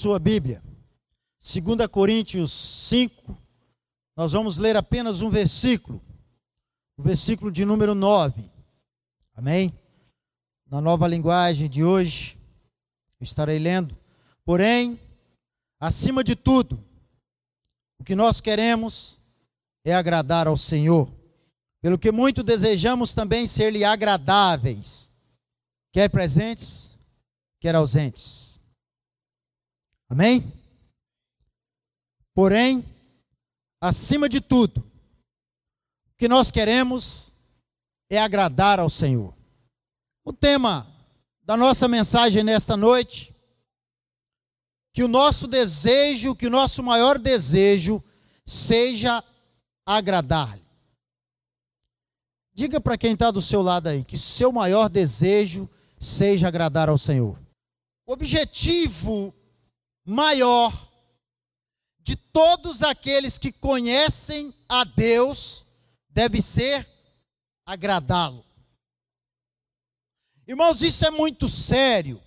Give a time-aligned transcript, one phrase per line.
[0.00, 0.62] sua Bíblia,
[1.42, 3.36] 2 Coríntios 5,
[4.16, 6.00] nós vamos ler apenas um versículo,
[6.96, 8.50] o versículo de número 9.
[9.34, 9.70] Amém?
[10.66, 12.38] Na nova linguagem de hoje,
[13.20, 13.94] estarei lendo.
[14.42, 14.98] Porém,
[15.78, 16.82] acima de tudo,
[17.98, 19.18] o que nós queremos
[19.84, 21.12] é agradar ao Senhor,
[21.82, 25.10] pelo que muito desejamos também ser-lhe agradáveis,
[25.92, 26.94] quer presentes,
[27.60, 28.49] quer ausentes.
[30.10, 30.52] Amém?
[32.34, 32.84] Porém,
[33.80, 37.32] acima de tudo, o que nós queremos
[38.10, 39.32] é agradar ao Senhor.
[40.24, 40.84] O tema
[41.42, 43.32] da nossa mensagem nesta noite,
[44.92, 48.02] que o nosso desejo, que o nosso maior desejo
[48.44, 49.22] seja
[49.86, 50.64] agradar-lhe.
[52.52, 56.98] Diga para quem está do seu lado aí que seu maior desejo seja agradar ao
[56.98, 57.40] Senhor.
[58.04, 59.32] O objetivo
[60.10, 60.72] maior
[62.00, 65.64] de todos aqueles que conhecem a Deus
[66.08, 66.88] deve ser
[67.64, 68.44] agradá-lo.
[70.48, 72.20] Irmãos, isso é muito sério,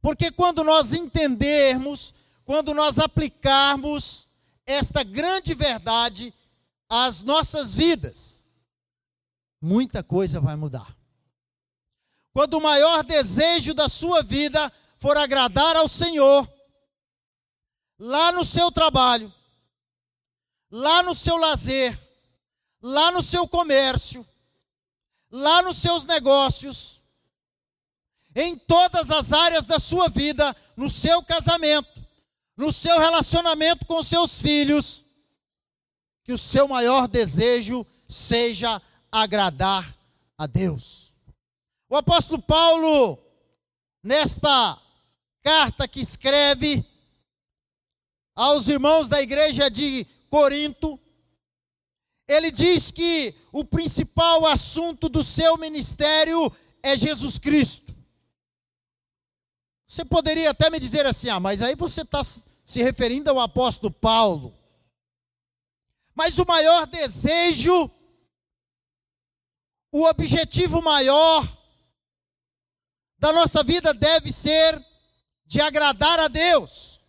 [0.00, 2.14] porque quando nós entendermos,
[2.46, 4.26] quando nós aplicarmos
[4.64, 6.32] esta grande verdade
[6.88, 8.46] às nossas vidas,
[9.60, 10.96] muita coisa vai mudar.
[12.32, 16.48] Quando o maior desejo da sua vida for agradar ao Senhor,
[18.00, 19.32] lá no seu trabalho,
[20.70, 21.96] lá no seu lazer,
[22.80, 24.26] lá no seu comércio,
[25.30, 27.02] lá nos seus negócios,
[28.34, 32.02] em todas as áreas da sua vida, no seu casamento,
[32.56, 35.04] no seu relacionamento com seus filhos,
[36.24, 38.80] que o seu maior desejo seja
[39.12, 39.86] agradar
[40.38, 41.12] a Deus.
[41.86, 43.18] O apóstolo Paulo,
[44.02, 44.80] nesta
[45.42, 46.89] carta que escreve
[48.40, 50.98] aos irmãos da igreja de Corinto,
[52.26, 56.50] ele diz que o principal assunto do seu ministério
[56.82, 57.94] é Jesus Cristo.
[59.86, 63.92] Você poderia até me dizer assim, ah, mas aí você está se referindo ao apóstolo
[63.92, 64.56] Paulo.
[66.14, 67.90] Mas o maior desejo,
[69.92, 71.46] o objetivo maior
[73.18, 74.82] da nossa vida deve ser
[75.44, 76.99] de agradar a Deus.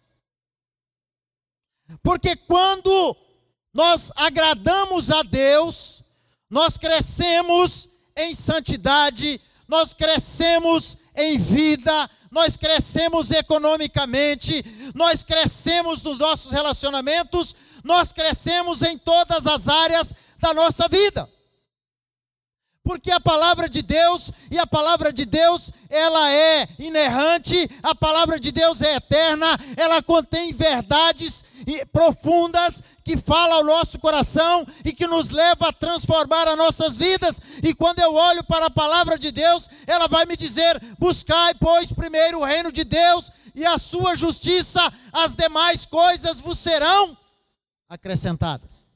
[2.04, 3.16] Porque quando
[3.74, 6.04] nós agradamos a Deus,
[6.50, 7.88] nós crescemos
[8.18, 14.64] em santidade, nós crescemos em vida, nós crescemos economicamente,
[14.94, 21.30] nós crescemos nos nossos relacionamentos, nós crescemos em todas as áreas da nossa vida.
[22.84, 28.40] Porque a palavra de Deus, e a palavra de Deus, ela é inerrante, a palavra
[28.40, 29.48] de Deus é eterna,
[29.78, 31.44] ela contém verdades
[31.92, 37.40] profundas que fala ao nosso coração e que nos leva a transformar as nossas vidas.
[37.64, 41.92] E quando eu olho para a palavra de Deus, ela vai me dizer: buscai, pois,
[41.92, 44.82] primeiro o reino de Deus e a sua justiça,
[45.12, 47.18] as demais coisas vos serão
[47.88, 48.90] acrescentadas.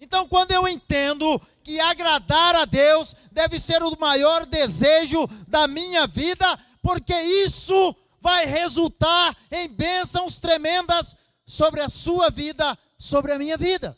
[0.00, 6.06] Então, quando eu entendo que agradar a Deus deve ser o maior desejo da minha
[6.06, 6.46] vida,
[6.80, 7.14] porque
[7.44, 11.14] isso vai resultar em bênçãos tremendas
[11.44, 13.94] sobre a sua vida, sobre a minha vida.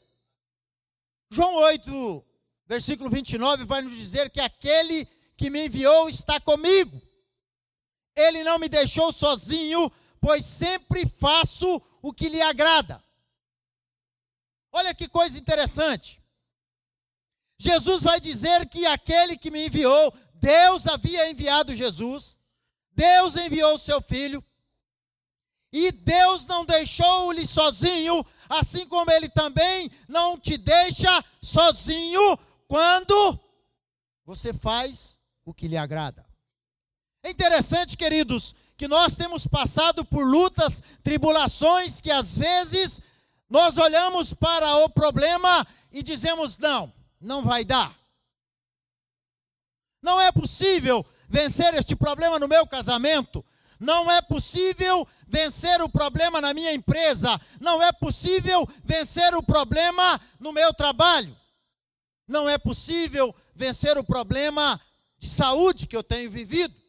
[1.31, 2.25] João 8,
[2.67, 5.07] versículo 29 vai nos dizer que aquele
[5.37, 7.01] que me enviou está comigo.
[8.17, 9.89] Ele não me deixou sozinho,
[10.21, 13.01] pois sempre faço o que lhe agrada.
[14.73, 16.20] Olha que coisa interessante.
[17.63, 22.39] Jesus vai dizer que aquele que me enviou, Deus havia enviado Jesus,
[22.91, 24.43] Deus enviou o seu filho,
[25.71, 33.39] e Deus não deixou-lhe sozinho, assim como ele também não te deixa sozinho quando
[34.25, 36.25] você faz o que lhe agrada.
[37.23, 43.03] É interessante, queridos, que nós temos passado por lutas, tribulações que às vezes
[43.51, 46.91] nós olhamos para o problema e dizemos: não,
[47.21, 47.95] não vai dar.
[50.03, 53.45] Não é possível vencer este problema no meu casamento.
[53.79, 57.41] Não é possível vencer o problema na minha empresa.
[57.61, 61.37] Não é possível vencer o problema no meu trabalho.
[62.27, 64.81] Não é possível vencer o problema
[65.19, 66.80] de saúde que eu tenho vivido.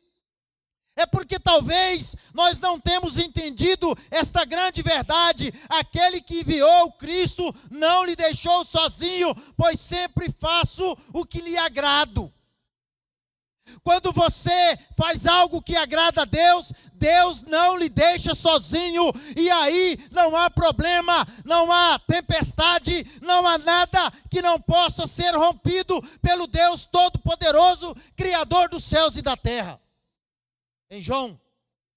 [0.96, 5.54] É porque talvez nós não temos entendido esta grande verdade.
[5.70, 12.32] Aquele que enviou Cristo não lhe deixou sozinho, pois sempre faço o que lhe agrado.
[13.84, 19.98] Quando você faz algo que agrada a Deus, Deus não lhe deixa sozinho, e aí
[20.12, 26.48] não há problema, não há tempestade, não há nada que não possa ser rompido pelo
[26.48, 29.80] Deus Todo-Poderoso, Criador dos céus e da terra.
[30.94, 31.40] Em João,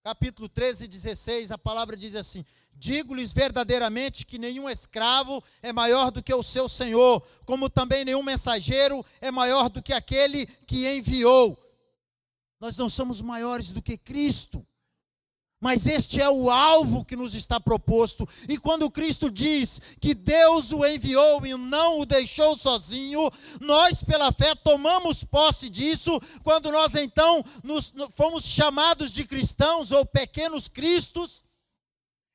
[0.05, 2.45] capítulo 13, 16, a palavra diz assim:
[2.75, 8.23] Digo-lhes verdadeiramente que nenhum escravo é maior do que o seu senhor, como também nenhum
[8.23, 11.61] mensageiro é maior do que aquele que enviou.
[12.61, 14.65] Nós não somos maiores do que Cristo.
[15.65, 18.29] Mas este é o alvo que nos está proposto.
[18.47, 23.31] E quando Cristo diz que Deus o enviou e não o deixou sozinho,
[23.63, 26.21] nós, pela fé, tomamos posse disso.
[26.43, 31.43] Quando nós então nos, fomos chamados de cristãos ou pequenos cristos,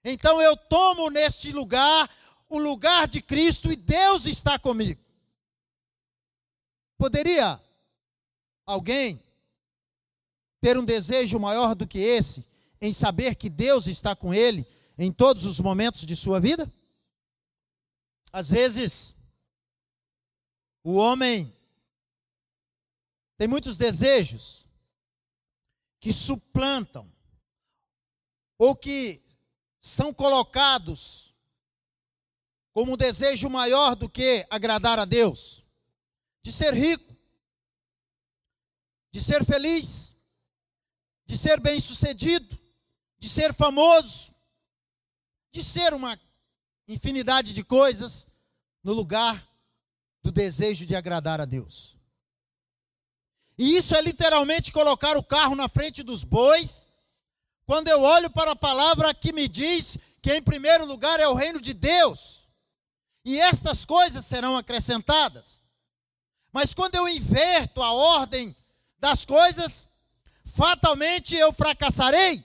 [0.03, 2.09] então eu tomo neste lugar
[2.49, 4.99] o lugar de Cristo e Deus está comigo.
[6.97, 7.61] Poderia
[8.65, 9.21] alguém
[10.59, 12.48] ter um desejo maior do que esse
[12.81, 14.65] em saber que Deus está com ele
[14.97, 16.71] em todos os momentos de sua vida?
[18.31, 19.15] Às vezes,
[20.83, 21.53] o homem
[23.37, 24.67] tem muitos desejos
[25.99, 27.11] que suplantam
[28.57, 29.21] ou que
[29.81, 31.33] são colocados
[32.73, 35.65] como um desejo maior do que agradar a Deus,
[36.41, 37.15] de ser rico,
[39.11, 40.15] de ser feliz,
[41.25, 42.38] de ser bem-sucedido,
[43.19, 44.33] de ser famoso,
[45.51, 46.19] de ser uma
[46.87, 48.27] infinidade de coisas
[48.83, 49.47] no lugar
[50.23, 51.97] do desejo de agradar a Deus.
[53.57, 56.87] E isso é literalmente colocar o carro na frente dos bois
[57.65, 61.35] quando eu olho para a palavra que me diz que em primeiro lugar é o
[61.35, 62.49] reino de Deus,
[63.23, 65.61] e estas coisas serão acrescentadas.
[66.51, 68.55] Mas quando eu inverto a ordem
[68.97, 69.87] das coisas,
[70.43, 72.43] fatalmente eu fracassarei.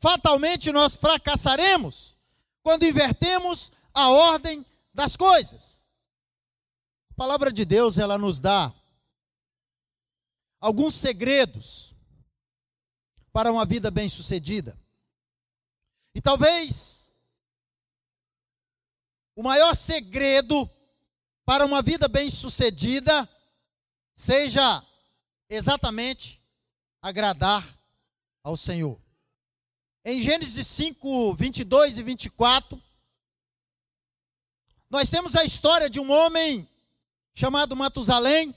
[0.00, 2.16] Fatalmente nós fracassaremos
[2.62, 4.64] quando invertemos a ordem
[4.94, 5.82] das coisas.
[7.10, 8.72] A palavra de Deus, ela nos dá
[10.58, 11.94] alguns segredos
[13.32, 14.78] para uma vida bem-sucedida.
[16.14, 17.12] E talvez
[19.36, 20.68] o maior segredo
[21.44, 23.28] para uma vida bem-sucedida
[24.14, 24.82] seja
[25.48, 26.42] exatamente
[27.02, 27.66] agradar
[28.42, 29.00] ao Senhor.
[30.02, 32.82] Em Gênesis 5, 22 e 24,
[34.88, 36.66] nós temos a história de um homem
[37.34, 38.54] chamado Matusalém,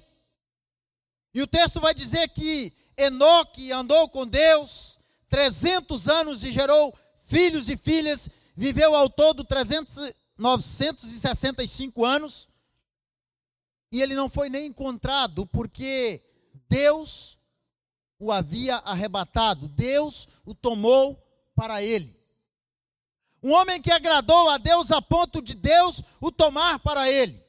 [1.33, 7.67] e o texto vai dizer que Enoque andou com Deus 300 anos e gerou filhos
[7.67, 12.47] e filhas, viveu ao todo 300, 965 anos,
[13.91, 16.23] e ele não foi nem encontrado, porque
[16.69, 17.37] Deus
[18.17, 21.21] o havia arrebatado, Deus o tomou
[21.55, 22.19] para ele.
[23.41, 27.43] Um homem que agradou a Deus a ponto de Deus o tomar para ele.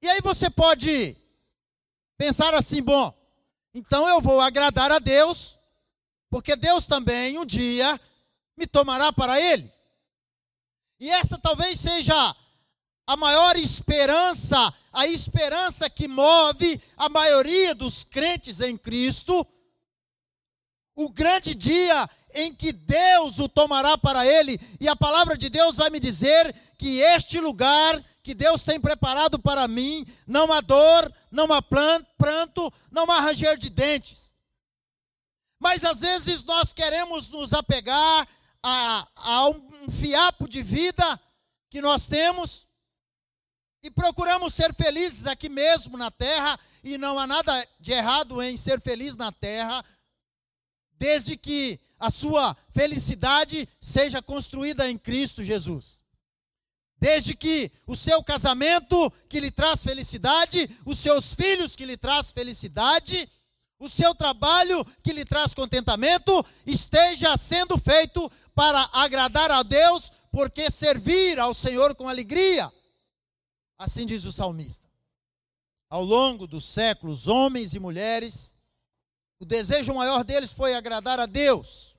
[0.00, 1.16] E aí você pode
[2.18, 3.12] pensar assim: bom,
[3.74, 5.56] então eu vou agradar a Deus,
[6.30, 7.98] porque Deus também um dia
[8.56, 9.70] me tomará para Ele.
[11.00, 12.14] E essa talvez seja
[13.06, 19.46] a maior esperança, a esperança que move a maioria dos crentes em Cristo.
[20.94, 25.76] O grande dia em que Deus o tomará para Ele, e a palavra de Deus
[25.76, 31.12] vai me dizer que este lugar que Deus tem preparado para mim, não há dor,
[31.30, 34.32] não há pranto, não há ranger de dentes.
[35.58, 38.28] Mas às vezes nós queremos nos apegar
[38.62, 41.20] a, a um fiapo de vida
[41.68, 42.66] que nós temos
[43.82, 48.56] e procuramos ser felizes aqui mesmo na terra, e não há nada de errado em
[48.56, 49.84] ser feliz na terra,
[50.92, 56.02] desde que a sua felicidade seja construída em Cristo Jesus.
[56.98, 62.32] Desde que o seu casamento que lhe traz felicidade, os seus filhos que lhe traz
[62.32, 63.28] felicidade,
[63.78, 70.72] o seu trabalho que lhe traz contentamento esteja sendo feito para agradar a Deus, porque
[70.72, 72.72] servir ao Senhor com alegria.
[73.78, 74.88] Assim diz o salmista.
[75.88, 78.52] Ao longo dos séculos, homens e mulheres,
[79.38, 81.91] o desejo maior deles foi agradar a Deus.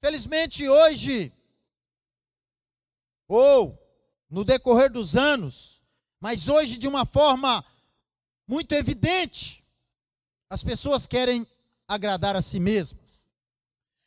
[0.00, 1.30] Felizmente hoje,
[3.28, 3.78] ou
[4.30, 5.82] no decorrer dos anos,
[6.18, 7.64] mas hoje de uma forma
[8.46, 9.62] muito evidente,
[10.48, 11.46] as pessoas querem
[11.86, 13.26] agradar a si mesmas.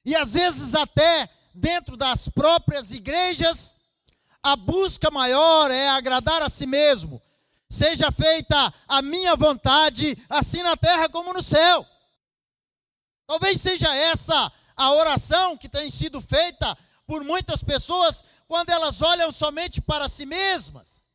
[0.04, 3.78] E às vezes até dentro das próprias igrejas,
[4.42, 7.22] a busca maior é agradar a si mesmo,
[7.70, 11.86] seja feita a minha vontade, assim na terra como no céu.
[13.28, 19.32] Talvez seja essa a oração que tem sido feita por muitas pessoas quando elas olham
[19.32, 21.08] somente para si mesmas.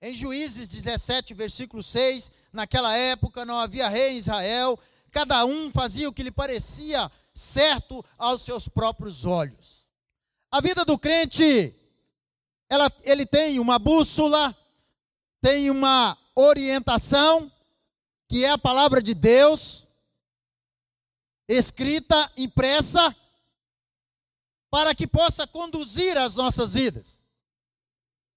[0.00, 4.78] Em Juízes 17, versículo 6, naquela época não havia rei em Israel,
[5.10, 9.88] cada um fazia o que lhe parecia certo aos seus próprios olhos.
[10.50, 11.74] A vida do crente,
[12.68, 14.54] ela, ele tem uma bússola,
[15.40, 17.50] tem uma orientação,
[18.28, 19.86] que é a palavra de Deus,
[21.52, 23.14] escrita, impressa,
[24.70, 27.20] para que possa conduzir as nossas vidas.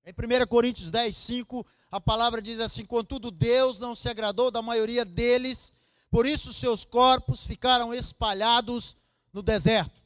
[0.05, 4.61] Em 1 Coríntios 10, 5, a palavra diz assim: Contudo, Deus não se agradou da
[4.61, 5.73] maioria deles,
[6.11, 8.95] por isso seus corpos ficaram espalhados
[9.31, 10.03] no deserto.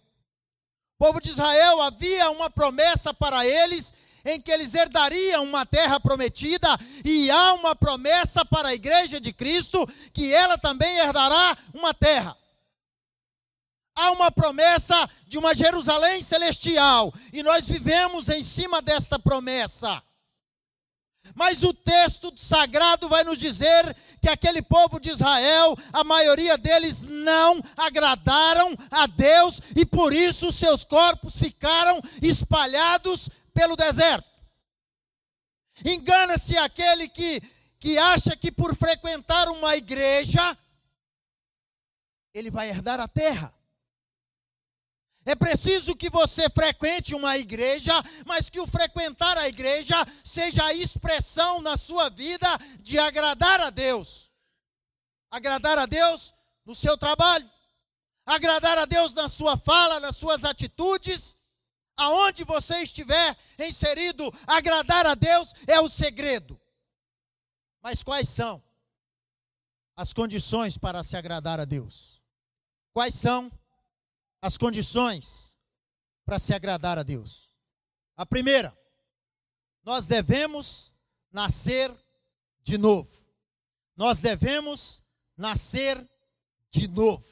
[1.00, 3.94] O povo de Israel havia uma promessa para eles
[4.26, 6.68] em que eles herdariam uma terra prometida,
[7.04, 12.38] e há uma promessa para a igreja de Cristo que ela também herdará uma terra.
[14.02, 14.96] Há uma promessa
[15.28, 20.02] de uma Jerusalém celestial, e nós vivemos em cima desta promessa.
[21.36, 27.04] Mas o texto sagrado vai nos dizer que aquele povo de Israel, a maioria deles
[27.04, 34.30] não agradaram a Deus e por isso seus corpos ficaram espalhados pelo deserto.
[35.84, 37.42] Engana-se aquele que,
[37.82, 40.58] que acha que por frequentar uma igreja,
[42.34, 43.59] ele vai herdar a terra.
[45.26, 47.94] É preciso que você frequente uma igreja,
[48.26, 52.48] mas que o frequentar a igreja seja a expressão na sua vida
[52.80, 54.30] de agradar a Deus.
[55.30, 56.34] Agradar a Deus
[56.66, 57.50] no seu trabalho,
[58.26, 61.38] agradar a Deus na sua fala, nas suas atitudes,
[61.98, 66.60] aonde você estiver inserido, agradar a Deus é o segredo.
[67.82, 68.64] Mas quais são
[69.96, 72.24] as condições para se agradar a Deus?
[72.94, 73.52] Quais são
[74.42, 75.58] as condições
[76.26, 77.50] para se agradar a Deus?
[78.16, 78.78] A primeira,
[79.84, 80.94] nós devemos
[81.32, 81.96] nascer
[82.64, 83.26] de novo.
[83.96, 85.02] Nós devemos
[85.36, 85.98] nascer
[86.70, 87.26] de novo.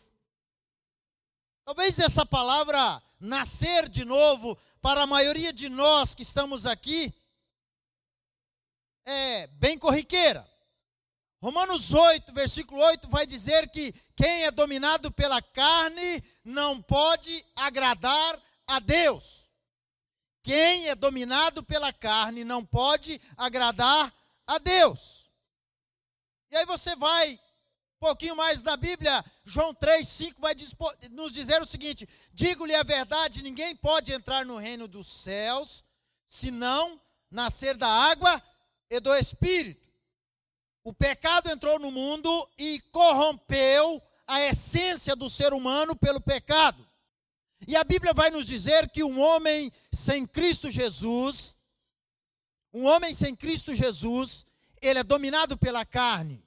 [1.65, 7.13] Talvez essa palavra nascer de novo, para a maioria de nós que estamos aqui,
[9.05, 10.47] é bem corriqueira.
[11.41, 18.41] Romanos 8, versículo 8 vai dizer que quem é dominado pela carne não pode agradar
[18.65, 19.45] a Deus.
[20.41, 24.11] Quem é dominado pela carne não pode agradar
[24.47, 25.29] a Deus.
[26.49, 30.55] E aí você vai um pouquinho mais na Bíblia, João 3, 5 vai
[31.11, 35.83] nos dizer o seguinte: digo-lhe a verdade, ninguém pode entrar no reino dos céus
[36.25, 38.41] se não nascer da água
[38.89, 39.85] e do Espírito.
[40.83, 46.85] O pecado entrou no mundo e corrompeu a essência do ser humano pelo pecado.
[47.65, 51.55] E a Bíblia vai nos dizer que um homem sem Cristo Jesus,
[52.73, 54.45] um homem sem Cristo Jesus,
[54.81, 56.45] ele é dominado pela carne.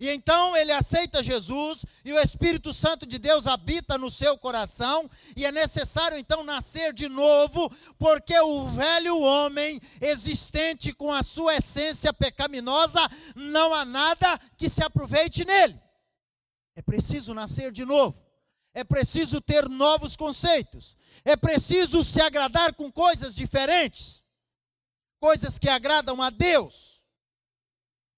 [0.00, 5.10] E então ele aceita Jesus e o Espírito Santo de Deus habita no seu coração,
[5.36, 11.56] e é necessário então nascer de novo, porque o velho homem existente com a sua
[11.56, 13.00] essência pecaminosa,
[13.34, 15.87] não há nada que se aproveite nele.
[16.78, 18.24] É preciso nascer de novo.
[18.72, 20.96] É preciso ter novos conceitos.
[21.24, 24.22] É preciso se agradar com coisas diferentes.
[25.18, 27.02] Coisas que agradam a Deus.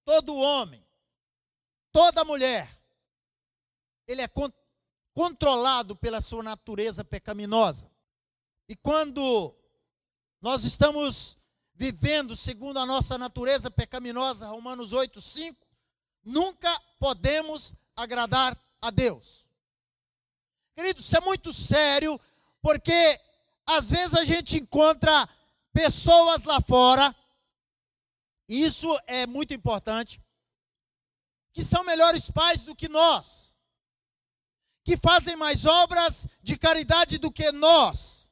[0.04, 0.84] Todo homem
[1.92, 2.70] toda mulher,
[4.06, 4.50] ele é con
[5.12, 7.90] controlado pela sua natureza pecaminosa.
[8.68, 9.54] E quando
[10.40, 11.36] nós estamos
[11.74, 15.66] vivendo segundo a nossa natureza pecaminosa, Romanos 8, 5,
[16.22, 19.45] nunca podemos agradar a Deus.
[20.75, 22.19] Queridos, isso é muito sério,
[22.62, 23.21] porque
[23.66, 25.28] às vezes a gente encontra
[25.73, 27.14] pessoas lá fora,
[28.49, 30.21] e isso é muito importante,
[31.52, 33.57] que são melhores pais do que nós,
[34.85, 38.29] que fazem mais obras de caridade do que nós.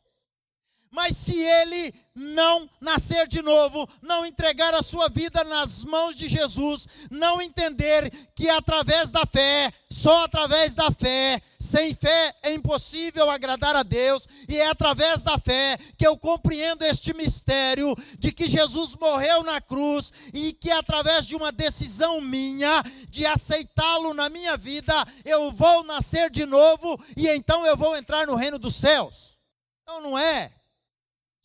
[0.91, 6.29] Mas se ele não nascer de novo, não entregar a sua vida nas mãos de
[6.29, 13.31] Jesus, não entender que através da fé, só através da fé, sem fé é impossível
[13.31, 18.49] agradar a Deus, e é através da fé que eu compreendo este mistério de que
[18.49, 24.57] Jesus morreu na cruz e que através de uma decisão minha de aceitá-lo na minha
[24.57, 29.39] vida, eu vou nascer de novo e então eu vou entrar no reino dos céus.
[29.83, 30.58] Então não é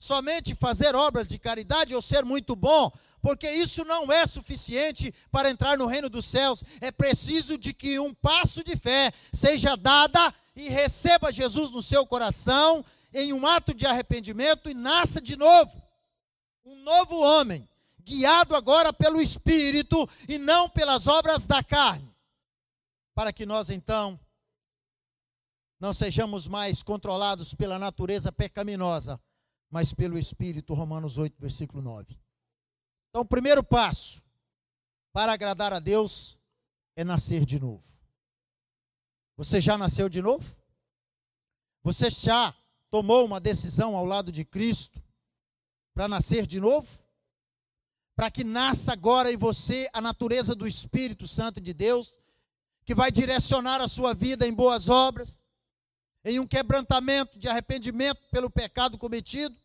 [0.04, 2.92] somente fazer obras de caridade ou ser muito bom
[3.24, 6.62] porque isso não é suficiente para entrar no reino dos céus.
[6.82, 12.06] É preciso de que um passo de fé seja dada e receba Jesus no seu
[12.06, 12.84] coração
[13.14, 15.82] em um ato de arrependimento e nasça de novo.
[16.66, 17.66] Um novo homem,
[18.02, 22.14] guiado agora pelo Espírito e não pelas obras da carne.
[23.16, 24.20] Para que nós então
[25.80, 29.18] não sejamos mais controlados pela natureza pecaminosa,
[29.74, 32.16] mas pelo Espírito, Romanos 8, versículo 9.
[33.10, 34.22] Então, o primeiro passo
[35.12, 36.38] para agradar a Deus
[36.96, 37.84] é nascer de novo.
[39.36, 40.56] Você já nasceu de novo?
[41.82, 42.56] Você já
[42.92, 45.04] tomou uma decisão ao lado de Cristo
[45.92, 47.04] para nascer de novo?
[48.16, 52.14] Para que nasça agora em você a natureza do Espírito Santo de Deus,
[52.86, 55.42] que vai direcionar a sua vida em boas obras,
[56.24, 59.63] em um quebrantamento de arrependimento pelo pecado cometido.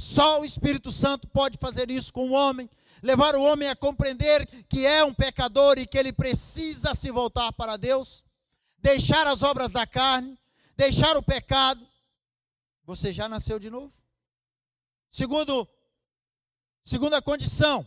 [0.00, 2.70] Só o Espírito Santo pode fazer isso com o homem,
[3.02, 7.52] levar o homem a compreender que é um pecador e que ele precisa se voltar
[7.52, 8.24] para Deus,
[8.78, 10.38] deixar as obras da carne,
[10.74, 11.86] deixar o pecado.
[12.86, 13.92] Você já nasceu de novo?
[15.10, 15.68] Segundo,
[16.82, 17.86] segunda condição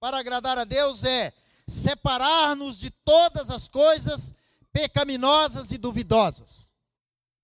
[0.00, 1.34] para agradar a Deus é
[1.66, 4.34] separar-nos de todas as coisas
[4.72, 6.70] pecaminosas e duvidosas.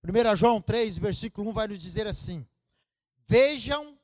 [0.03, 2.49] 1 João 3, versículo 1 vai nos dizer assim:
[3.27, 3.98] Vejam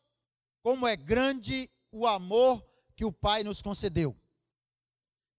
[0.65, 2.67] como é grande o amor
[2.97, 4.19] que o Pai nos concedeu.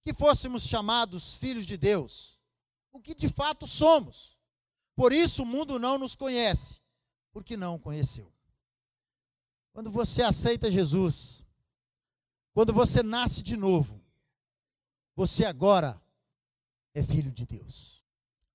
[0.04, 2.40] Que fôssemos chamados filhos de Deus,
[2.92, 4.40] o que de fato somos.
[4.96, 6.80] Por isso o mundo não nos conhece,
[7.34, 8.32] porque não o conheceu.
[9.74, 11.44] Quando você aceita Jesus,
[12.54, 14.00] quando você nasce de novo,
[15.16, 16.00] você agora
[16.94, 18.06] é filho de Deus.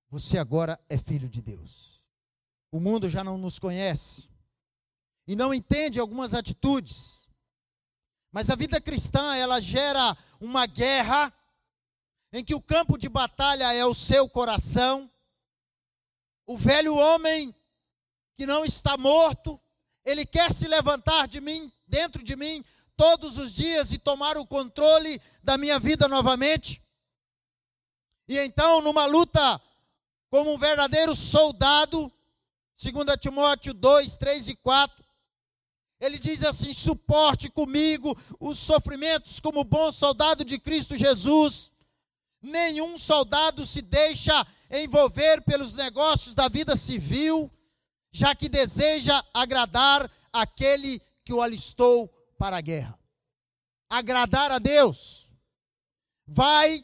[0.09, 2.05] Você agora é filho de Deus.
[2.71, 4.30] O mundo já não nos conhece
[5.27, 7.29] e não entende algumas atitudes.
[8.31, 11.33] Mas a vida cristã, ela gera uma guerra
[12.33, 15.09] em que o campo de batalha é o seu coração.
[16.45, 17.53] O velho homem
[18.37, 19.59] que não está morto,
[20.05, 22.63] ele quer se levantar de mim, dentro de mim,
[22.95, 26.81] todos os dias e tomar o controle da minha vida novamente.
[28.27, 29.61] E então, numa luta
[30.29, 32.11] como um verdadeiro soldado,
[32.81, 35.00] 2 Timóteo 2, 3 e 4.
[36.01, 41.71] Ele diz assim: suporte comigo os sofrimentos como bom soldado de Cristo Jesus.
[42.41, 47.51] Nenhum soldado se deixa envolver pelos negócios da vida civil,
[48.11, 52.07] já que deseja agradar aquele que o alistou
[52.39, 52.97] para a guerra.
[53.87, 55.27] Agradar a Deus
[56.25, 56.83] vai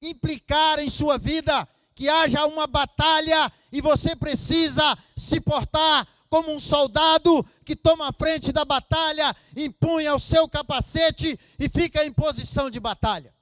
[0.00, 6.58] implicar em sua vida que haja uma batalha e você precisa se portar como um
[6.58, 12.68] soldado que toma a frente da batalha, impunha o seu capacete e fica em posição
[12.68, 13.32] de batalha.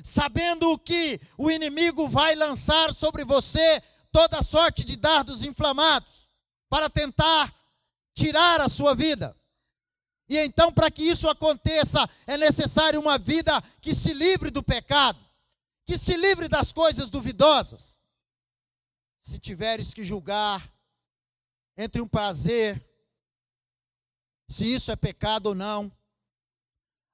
[0.00, 6.30] Sabendo que o inimigo vai lançar sobre você toda sorte de dardos inflamados
[6.70, 7.52] para tentar
[8.14, 9.36] tirar a sua vida.
[10.28, 15.18] E então, para que isso aconteça, é necessário uma vida que se livre do pecado
[15.84, 17.98] que se livre das coisas duvidosas.
[19.18, 20.62] Se tiveres que julgar
[21.76, 22.82] entre um prazer,
[24.48, 25.90] se isso é pecado ou não,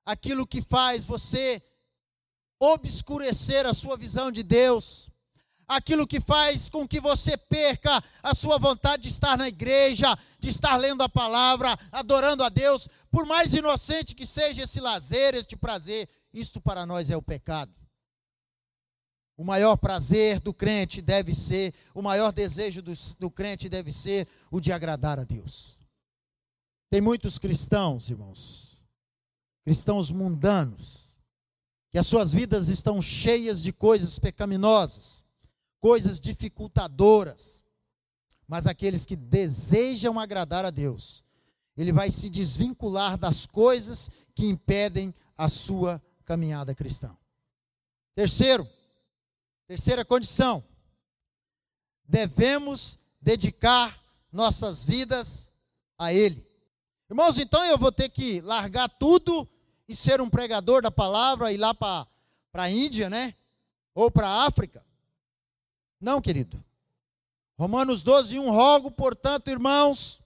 [0.04, 1.62] aquilo que faz você
[2.58, 5.10] obscurecer a sua visão de Deus,
[5.68, 10.48] aquilo que faz com que você perca a sua vontade de estar na igreja, de
[10.48, 15.56] estar lendo a palavra, adorando a Deus, por mais inocente que seja esse lazer, este
[15.56, 17.77] prazer, isto para nós é o pecado.
[19.38, 24.26] O maior prazer do crente deve ser, o maior desejo do, do crente deve ser
[24.50, 25.78] o de agradar a Deus.
[26.90, 28.82] Tem muitos cristãos, irmãos,
[29.64, 31.16] cristãos mundanos,
[31.88, 35.24] que as suas vidas estão cheias de coisas pecaminosas,
[35.78, 37.62] coisas dificultadoras,
[38.48, 41.22] mas aqueles que desejam agradar a Deus,
[41.76, 47.16] ele vai se desvincular das coisas que impedem a sua caminhada cristã.
[48.16, 48.68] Terceiro,
[49.68, 50.64] Terceira condição:
[52.02, 54.02] devemos dedicar
[54.32, 55.52] nossas vidas
[55.98, 56.48] a Ele.
[57.10, 59.46] Irmãos, então eu vou ter que largar tudo
[59.86, 62.06] e ser um pregador da palavra e ir lá para
[62.54, 63.34] a Índia, né?
[63.94, 64.82] Ou para a África?
[66.00, 66.64] Não, querido.
[67.58, 70.22] Romanos 12, 1, rogo, portanto, irmãos,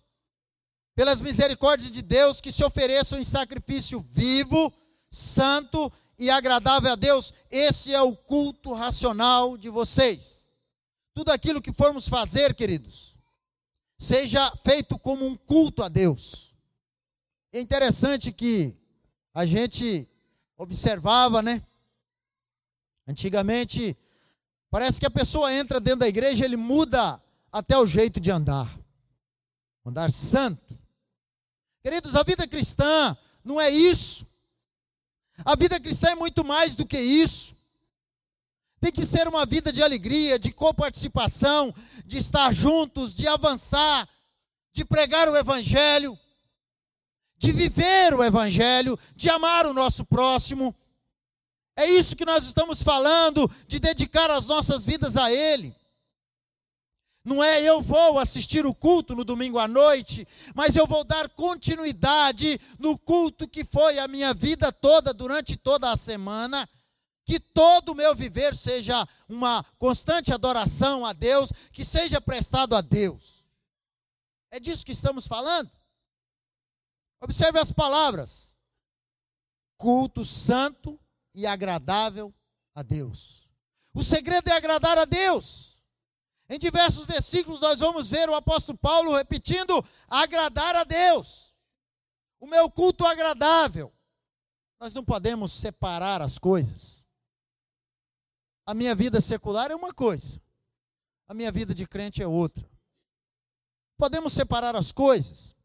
[0.95, 4.73] pelas misericórdias de Deus, que se ofereçam em sacrifício vivo,
[5.11, 5.91] santo
[6.23, 10.49] e agradável a Deus, esse é o culto racional de vocês.
[11.13, 13.19] Tudo aquilo que formos fazer, queridos,
[13.99, 16.55] seja feito como um culto a Deus.
[17.53, 18.73] É interessante que
[19.35, 20.09] a gente
[20.57, 21.61] observava, né?
[23.05, 23.97] Antigamente,
[24.71, 28.73] parece que a pessoa entra dentro da igreja, ele muda até o jeito de andar.
[29.85, 30.79] Andar santo.
[31.83, 34.32] Queridos, a vida cristã não é isso.
[35.45, 37.57] A vida cristã é muito mais do que isso.
[38.81, 41.73] Tem que ser uma vida de alegria, de coparticipação,
[42.05, 44.09] de estar juntos, de avançar,
[44.73, 46.19] de pregar o Evangelho,
[47.39, 50.75] de viver o Evangelho, de amar o nosso próximo.
[51.77, 55.75] É isso que nós estamos falando, de dedicar as nossas vidas a Ele.
[57.25, 61.29] Não é eu vou assistir o culto no domingo à noite, mas eu vou dar
[61.29, 66.69] continuidade no culto que foi a minha vida toda, durante toda a semana.
[67.25, 72.81] Que todo o meu viver seja uma constante adoração a Deus, que seja prestado a
[72.81, 73.45] Deus.
[74.51, 75.71] É disso que estamos falando.
[77.21, 78.57] Observe as palavras:
[79.77, 80.99] culto santo
[81.33, 82.35] e agradável
[82.75, 83.49] a Deus.
[83.95, 85.72] O segredo é agradar a Deus.
[86.53, 91.57] Em diversos versículos nós vamos ver o apóstolo Paulo repetindo: agradar a Deus.
[92.39, 93.91] O meu culto agradável.
[94.79, 97.07] Nós não podemos separar as coisas.
[98.67, 100.43] A minha vida secular é uma coisa,
[101.27, 102.69] a minha vida de crente é outra.
[103.97, 105.57] Podemos separar as coisas.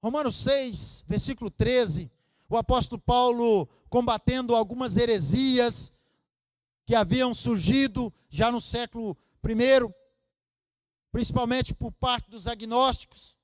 [0.00, 2.12] Romanos 6, versículo 13,
[2.48, 5.92] o apóstolo Paulo combatendo algumas heresias
[6.86, 9.94] que haviam surgido já no século Primeiro,
[11.12, 13.36] principalmente por parte dos agnósticos,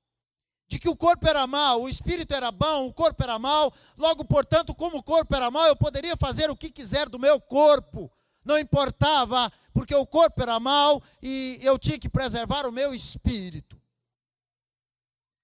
[0.67, 4.25] de que o corpo era mau, o espírito era bom, o corpo era mau, logo,
[4.25, 8.11] portanto, como o corpo era mau, eu poderia fazer o que quiser do meu corpo,
[8.43, 13.79] não importava, porque o corpo era mau e eu tinha que preservar o meu espírito.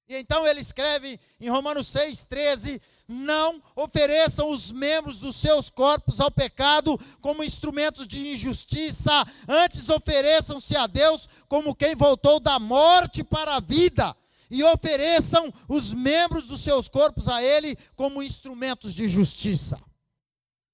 [0.09, 6.31] E então ele escreve em Romanos 6,13: Não ofereçam os membros dos seus corpos ao
[6.31, 9.13] pecado como instrumentos de injustiça,
[9.47, 14.17] antes ofereçam-se a Deus como quem voltou da morte para a vida,
[14.51, 19.81] e ofereçam os membros dos seus corpos a Ele como instrumentos de justiça.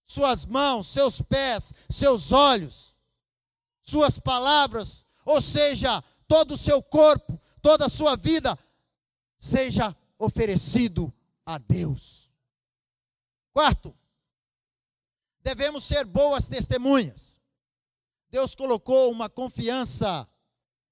[0.05, 2.97] Suas mãos, seus pés, seus olhos,
[3.83, 8.59] suas palavras, ou seja, todo o seu corpo, toda a sua vida,
[9.39, 11.13] seja oferecido
[11.45, 12.33] a Deus.
[13.53, 13.97] Quarto,
[15.41, 17.41] devemos ser boas testemunhas.
[18.31, 20.29] Deus colocou uma confiança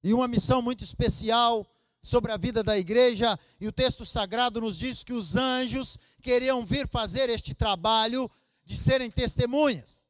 [0.03, 1.67] e uma missão muito especial
[2.03, 6.65] sobre a vida da igreja, e o texto sagrado nos diz que os anjos queriam
[6.65, 8.31] vir fazer este trabalho
[8.65, 10.07] de serem testemunhas.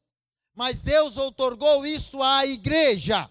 [0.54, 3.30] Mas Deus outorgou isso à igreja.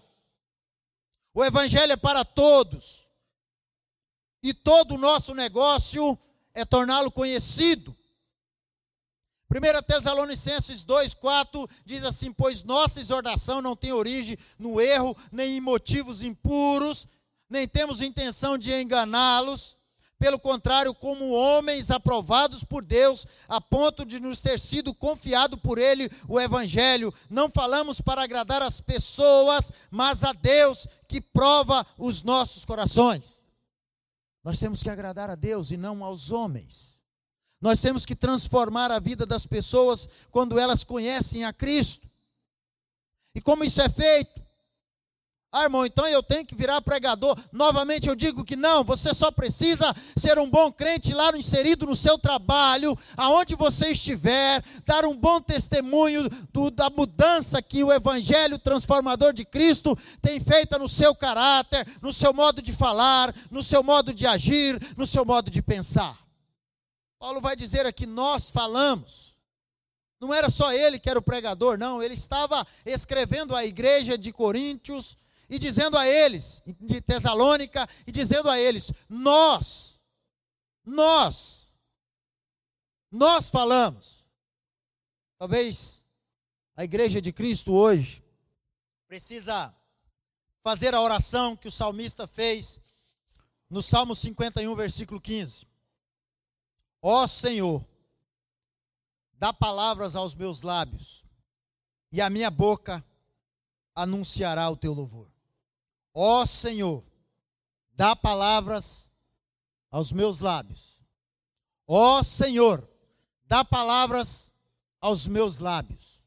[1.32, 3.08] O evangelho é para todos.
[4.42, 6.18] E todo o nosso negócio
[6.54, 7.96] é torná-lo conhecido.
[9.52, 15.56] 1 Tesalonicenses 2, 4 diz assim: Pois nossa exortação não tem origem no erro, nem
[15.56, 17.06] em motivos impuros,
[17.48, 19.76] nem temos intenção de enganá-los.
[20.20, 25.78] Pelo contrário, como homens aprovados por Deus, a ponto de nos ter sido confiado por
[25.78, 32.22] Ele o Evangelho, não falamos para agradar as pessoas, mas a Deus que prova os
[32.22, 33.39] nossos corações.
[34.42, 36.98] Nós temos que agradar a Deus e não aos homens.
[37.60, 42.08] Nós temos que transformar a vida das pessoas quando elas conhecem a Cristo.
[43.34, 44.39] E como isso é feito?
[45.52, 47.36] Ah, irmão, então eu tenho que virar pregador.
[47.50, 51.96] Novamente eu digo que não, você só precisa ser um bom crente lá inserido no
[51.96, 58.60] seu trabalho, aonde você estiver, dar um bom testemunho do, da mudança que o Evangelho
[58.60, 63.82] transformador de Cristo tem feita no seu caráter, no seu modo de falar, no seu
[63.82, 66.16] modo de agir, no seu modo de pensar.
[67.18, 69.30] Paulo vai dizer aqui: nós falamos.
[70.20, 74.30] Não era só ele que era o pregador, não, ele estava escrevendo à igreja de
[74.30, 75.16] Coríntios
[75.50, 80.00] e dizendo a eles, de Tesalônica, e dizendo a eles: Nós,
[80.84, 81.76] nós,
[83.10, 84.30] nós falamos.
[85.36, 86.04] Talvez
[86.76, 88.22] a igreja de Cristo hoje
[89.08, 89.74] precisa
[90.62, 92.78] fazer a oração que o salmista fez
[93.68, 95.66] no Salmo 51, versículo 15.
[97.02, 97.84] Ó Senhor,
[99.32, 101.24] dá palavras aos meus lábios,
[102.12, 103.04] e a minha boca
[103.94, 105.29] anunciará o teu louvor.
[106.12, 107.04] Ó Senhor,
[107.92, 109.10] dá palavras
[109.90, 111.04] aos meus lábios.
[111.86, 112.88] Ó Senhor,
[113.44, 114.52] dá palavras
[115.00, 116.22] aos meus lábios.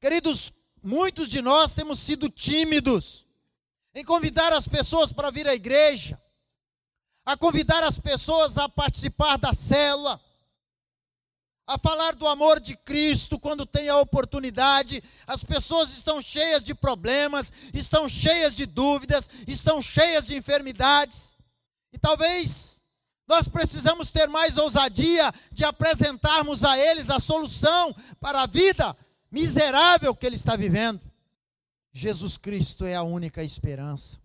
[0.00, 3.26] Queridos, muitos de nós temos sido tímidos
[3.94, 6.20] em convidar as pessoas para vir à igreja,
[7.24, 10.20] a convidar as pessoas a participar da célula,
[11.68, 15.02] a falar do amor de Cristo quando tem a oportunidade.
[15.26, 21.36] As pessoas estão cheias de problemas, estão cheias de dúvidas, estão cheias de enfermidades.
[21.92, 22.80] E talvez
[23.28, 28.96] nós precisamos ter mais ousadia de apresentarmos a eles a solução para a vida
[29.30, 31.00] miserável que ele está vivendo.
[31.92, 34.18] Jesus Cristo é a única esperança.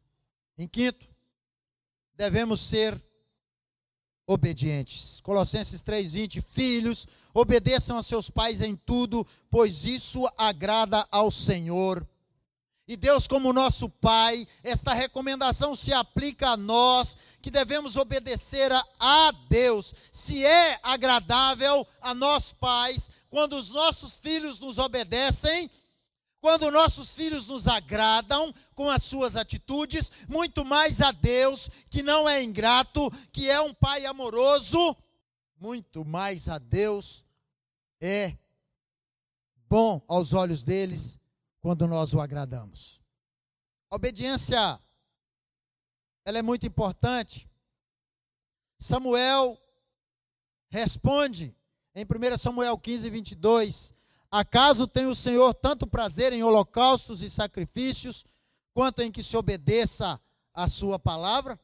[0.57, 1.09] Em quinto,
[2.15, 3.01] devemos ser
[4.25, 5.19] obedientes.
[5.21, 12.07] Colossenses 3:20, filhos, obedeçam a seus pais em tudo, pois isso agrada ao Senhor.
[12.85, 18.85] E Deus, como nosso Pai, esta recomendação se aplica a nós, que devemos obedecer a,
[18.99, 19.93] a Deus.
[20.11, 25.71] Se é agradável a nós pais, quando os nossos filhos nos obedecem,
[26.43, 32.27] quando nossos filhos nos agradam com as suas atitudes, muito mais a Deus, que não
[32.27, 34.93] é ingrato, que é um pai amoroso,
[35.55, 37.23] muito mais a Deus
[38.01, 38.37] é
[39.69, 41.17] bom aos olhos deles
[41.61, 43.01] quando nós o agradamos.
[43.89, 44.77] A obediência
[46.25, 47.49] ela é muito importante.
[48.77, 49.57] Samuel
[50.69, 51.55] responde
[51.95, 53.92] em 1 Samuel 15, 22,
[54.33, 58.25] Acaso tem o Senhor tanto prazer em holocaustos e sacrifícios,
[58.73, 60.19] quanto em que se obedeça
[60.55, 61.59] a sua palavra?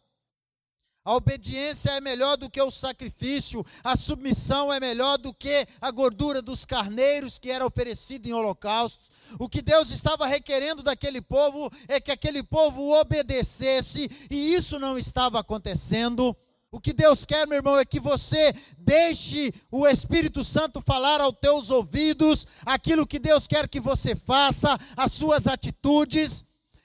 [1.04, 5.90] A obediência é melhor do que o sacrifício, a submissão é melhor do que a
[5.90, 9.10] gordura dos carneiros que era oferecido em holocaustos.
[9.40, 14.96] O que Deus estava requerendo daquele povo é que aquele povo obedecesse, e isso não
[14.96, 16.38] estava acontecendo.
[16.72, 21.36] O que Deus quer, meu irmão, é que você deixe o Espírito Santo falar aos
[21.42, 26.44] teus ouvidos aquilo que Deus quer que você faça, as suas atitudes.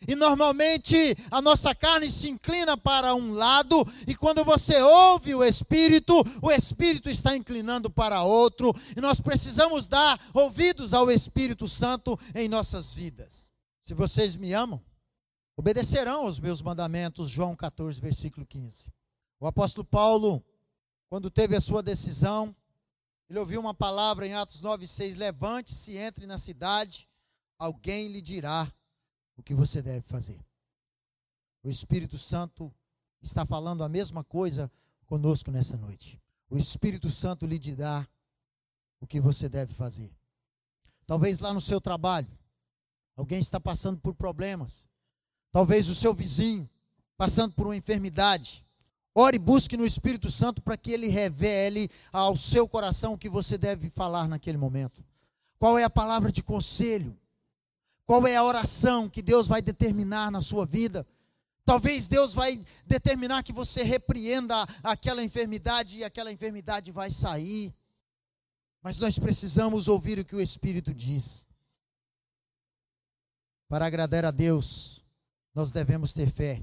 [0.09, 0.97] E normalmente
[1.31, 6.51] a nossa carne se inclina para um lado, e quando você ouve o Espírito, o
[6.51, 12.95] Espírito está inclinando para outro, e nós precisamos dar ouvidos ao Espírito Santo em nossas
[12.95, 13.51] vidas.
[13.83, 14.83] Se vocês me amam,
[15.57, 18.94] obedecerão aos meus mandamentos, João 14, versículo 15.
[19.45, 20.43] O apóstolo Paulo,
[21.07, 22.57] quando teve a sua decisão,
[23.29, 27.07] ele ouviu uma palavra em Atos 9,6: Levante-se, entre na cidade,
[27.59, 28.73] alguém lhe dirá
[29.37, 30.43] o que você deve fazer.
[31.63, 32.75] O Espírito Santo
[33.21, 34.73] está falando a mesma coisa
[35.05, 36.19] conosco nessa noite.
[36.49, 38.09] O Espírito Santo lhe dirá
[38.99, 40.11] o que você deve fazer.
[41.05, 42.31] Talvez lá no seu trabalho,
[43.15, 44.87] alguém está passando por problemas.
[45.53, 46.67] Talvez o seu vizinho
[47.19, 48.64] passando por uma enfermidade.
[49.15, 53.29] Ore e busque no Espírito Santo para que ele revele ao seu coração o que
[53.29, 55.05] você deve falar naquele momento.
[55.57, 57.17] Qual é a palavra de conselho?
[58.05, 61.07] Qual é a oração que Deus vai determinar na sua vida?
[61.65, 67.75] Talvez Deus vai determinar que você repreenda aquela enfermidade e aquela enfermidade vai sair.
[68.83, 71.47] Mas nós precisamos ouvir o que o Espírito diz.
[73.69, 75.03] Para agradar a Deus,
[75.55, 76.63] nós devemos ter fé.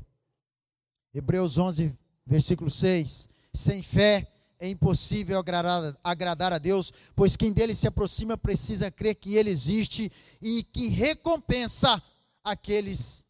[1.13, 1.97] Hebreus 11,
[2.31, 4.25] Versículo 6: Sem fé
[4.57, 9.49] é impossível agradar, agradar a Deus, pois quem dele se aproxima precisa crer que ele
[9.49, 10.09] existe
[10.41, 12.01] e que recompensa
[12.41, 13.25] aqueles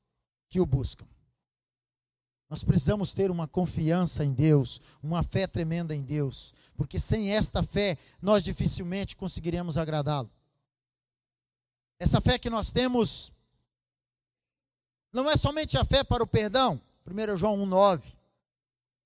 [0.51, 1.07] que o buscam.
[2.47, 7.63] Nós precisamos ter uma confiança em Deus, uma fé tremenda em Deus, porque sem esta
[7.63, 10.29] fé nós dificilmente conseguiremos agradá-lo.
[11.97, 13.31] Essa fé que nós temos
[15.11, 18.20] não é somente a fé para o perdão, 1 João 1,9.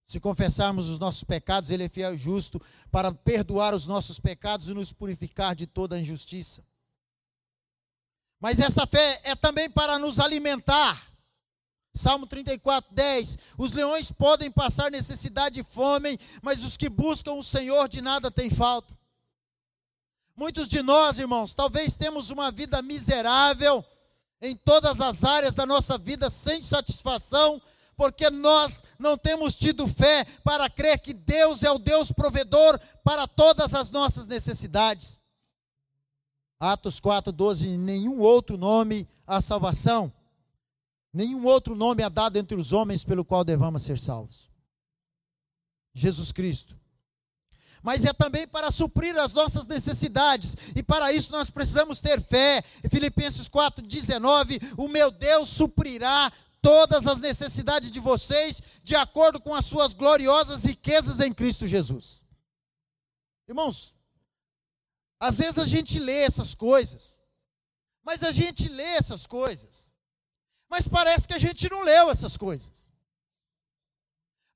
[0.05, 4.69] Se confessarmos os nossos pecados, Ele é fiel e justo para perdoar os nossos pecados
[4.69, 6.63] e nos purificar de toda injustiça.
[8.39, 11.11] Mas essa fé é também para nos alimentar.
[11.91, 13.37] Salmo 34, 10.
[13.57, 18.29] Os leões podem passar necessidade e fome, mas os que buscam o Senhor de nada
[18.29, 18.95] têm falta.
[20.35, 23.83] Muitos de nós, irmãos, talvez temos uma vida miserável
[24.41, 27.59] em todas as áreas da nossa vida, sem satisfação,
[27.95, 33.27] porque nós não temos tido fé para crer que Deus é o Deus provedor para
[33.27, 35.19] todas as nossas necessidades.
[36.59, 40.11] Atos 4:12 nenhum outro nome há salvação,
[41.13, 44.49] nenhum outro nome é dado entre os homens pelo qual devamos ser salvos.
[45.93, 46.77] Jesus Cristo.
[47.85, 52.63] Mas é também para suprir as nossas necessidades, e para isso nós precisamos ter fé.
[52.89, 56.31] Filipenses 4:19, o meu Deus suprirá
[56.65, 62.23] todas as necessidades de vocês, de acordo com as suas gloriosas riquezas em Cristo Jesus.
[63.47, 63.95] Irmãos,
[65.19, 67.19] às vezes a gente lê essas coisas,
[68.03, 69.93] mas a gente lê essas coisas,
[70.67, 72.89] mas parece que a gente não leu essas coisas.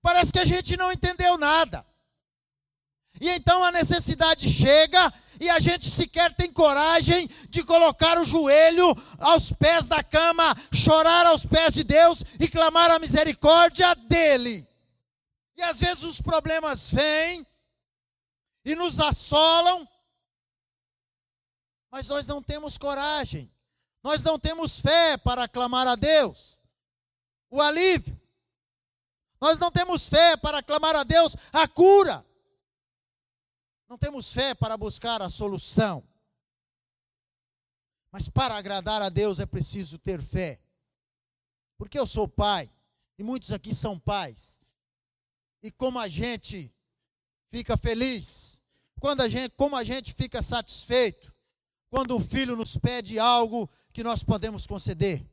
[0.02, 1.86] Parece que a gente não entendeu nada.
[3.22, 8.94] E então a necessidade chega e a gente sequer tem coragem de colocar o joelho
[9.20, 14.68] aos pés da cama, chorar aos pés de Deus e clamar a misericórdia dele.
[15.56, 17.46] E às vezes os problemas vêm
[18.66, 19.88] e nos assolam,
[21.92, 23.52] mas nós não temos coragem,
[24.04, 26.60] nós não temos fé para clamar a Deus
[27.50, 28.20] o alívio.
[29.42, 32.26] Nós não temos fé para clamar a Deus a cura.
[33.90, 36.08] Não temos fé para buscar a solução.
[38.12, 40.62] Mas para agradar a Deus é preciso ter fé.
[41.76, 42.72] Porque eu sou pai,
[43.18, 44.60] e muitos aqui são pais.
[45.64, 46.72] E como a gente
[47.48, 48.62] fica feliz,
[49.00, 51.34] quando a gente, como a gente fica satisfeito,
[51.90, 55.26] quando o filho nos pede algo que nós podemos conceder.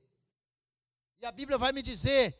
[1.20, 2.34] E a Bíblia vai me dizer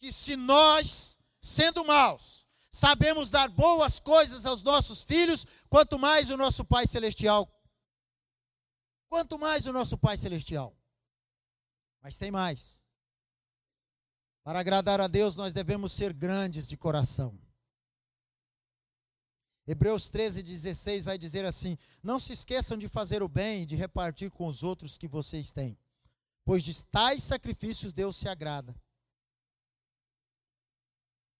[0.00, 2.41] que se nós, sendo maus,
[2.72, 7.48] sabemos dar boas coisas aos nossos filhos, quanto mais o nosso Pai Celestial.
[9.08, 10.74] Quanto mais o nosso Pai Celestial.
[12.00, 12.82] Mas tem mais.
[14.42, 17.38] Para agradar a Deus, nós devemos ser grandes de coração.
[19.66, 23.76] Hebreus 13, 16 vai dizer assim: Não se esqueçam de fazer o bem e de
[23.76, 25.78] repartir com os outros que vocês têm,
[26.44, 28.74] pois de tais sacrifícios Deus se agrada.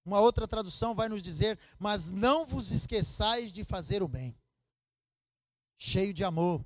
[0.05, 4.37] Uma outra tradução vai nos dizer: Mas não vos esqueçais de fazer o bem.
[5.79, 6.65] Cheio de amor,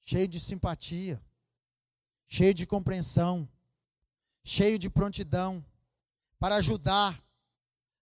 [0.00, 1.22] cheio de simpatia,
[2.26, 3.48] cheio de compreensão,
[4.42, 5.64] cheio de prontidão
[6.38, 7.22] para ajudar,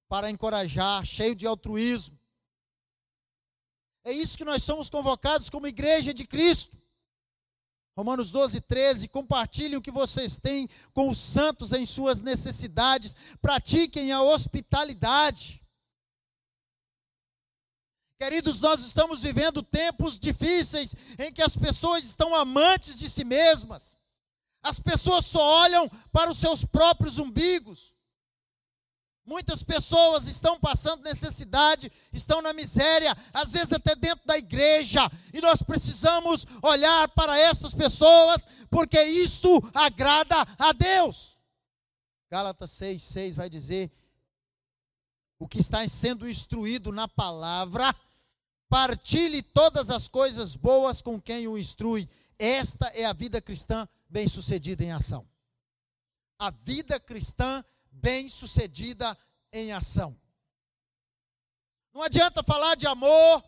[0.08, 2.18] para encorajar, cheio de altruísmo.
[4.04, 6.76] É isso que nós somos convocados como igreja de Cristo.
[7.96, 9.08] Romanos 12, 13.
[9.08, 13.16] Compartilhem o que vocês têm com os santos em suas necessidades.
[13.40, 15.62] Pratiquem a hospitalidade.
[18.20, 23.96] Queridos, nós estamos vivendo tempos difíceis em que as pessoas estão amantes de si mesmas.
[24.62, 27.95] As pessoas só olham para os seus próprios umbigos.
[29.26, 35.00] Muitas pessoas estão passando necessidade, estão na miséria, às vezes até dentro da igreja,
[35.34, 41.36] e nós precisamos olhar para estas pessoas, porque isto agrada a Deus.
[42.30, 43.90] Gálatas 6, 6 vai dizer:
[45.40, 47.94] o que está sendo instruído na palavra,
[48.68, 52.08] partilhe todas as coisas boas com quem o instrui.
[52.38, 55.26] Esta é a vida cristã bem-sucedida em ação.
[56.38, 57.64] A vida cristã
[58.06, 59.18] bem-sucedida
[59.52, 60.16] em ação.
[61.92, 63.44] Não adianta falar de amor,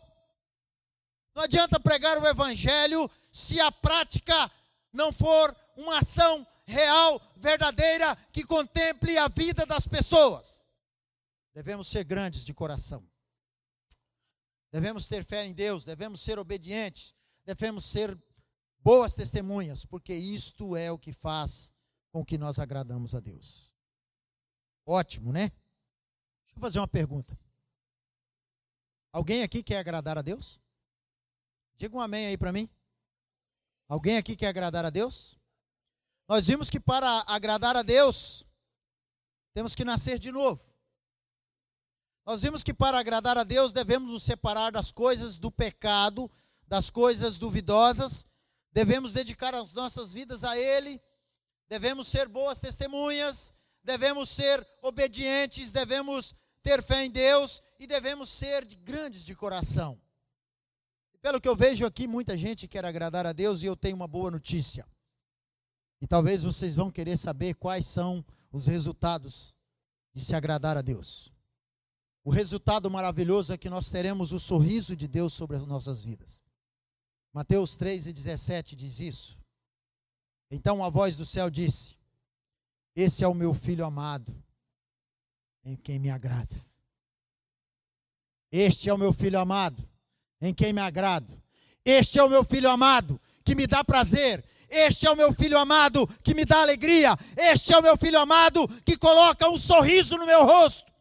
[1.33, 4.51] não adianta pregar o evangelho se a prática
[4.91, 10.65] não for uma ação real, verdadeira, que contemple a vida das pessoas.
[11.53, 13.09] Devemos ser grandes de coração.
[14.73, 18.21] Devemos ter fé em Deus, devemos ser obedientes, devemos ser
[18.81, 21.71] boas testemunhas, porque isto é o que faz
[22.11, 23.68] com que nós agradamos a Deus.
[24.91, 25.49] Ótimo, né?
[25.49, 27.39] Deixa eu fazer uma pergunta.
[29.13, 30.59] Alguém aqui quer agradar a Deus?
[31.75, 32.67] Diga um amém aí para mim.
[33.87, 35.37] Alguém aqui quer agradar a Deus?
[36.27, 38.43] Nós vimos que para agradar a Deus,
[39.53, 40.75] temos que nascer de novo.
[42.25, 46.31] Nós vimos que para agradar a Deus devemos nos separar das coisas do pecado,
[46.67, 48.27] das coisas duvidosas,
[48.71, 50.99] devemos dedicar as nossas vidas a Ele,
[51.67, 58.65] devemos ser boas testemunhas, devemos ser obedientes, devemos ter fé em Deus e devemos ser
[58.75, 59.99] grandes de coração.
[61.21, 64.07] Pelo que eu vejo aqui, muita gente quer agradar a Deus e eu tenho uma
[64.07, 64.87] boa notícia.
[66.01, 69.55] E talvez vocês vão querer saber quais são os resultados
[70.13, 71.31] de se agradar a Deus.
[72.23, 76.43] O resultado maravilhoso é que nós teremos o sorriso de Deus sobre as nossas vidas.
[77.33, 79.41] Mateus 3 e 17 diz isso.
[80.49, 81.98] Então a voz do céu disse:
[82.95, 84.35] esse é o meu filho amado,
[85.63, 86.55] em quem me agrado.
[88.51, 89.87] Este é o meu filho amado,
[90.41, 91.41] em quem me agrado.
[91.85, 94.43] Este é o meu filho amado, que me dá prazer.
[94.69, 97.15] Este é o meu filho amado, que me dá alegria.
[97.35, 100.91] Este é o meu filho amado, que coloca um sorriso no meu rosto.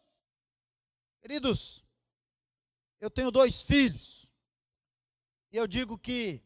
[1.21, 1.85] Queridos,
[3.01, 4.27] eu tenho dois filhos.
[5.53, 6.43] E eu digo que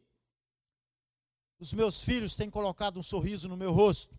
[1.58, 4.18] os meus filhos têm colocado um sorriso no meu rosto.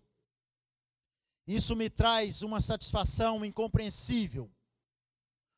[1.46, 4.50] Isso me traz uma satisfação incompreensível,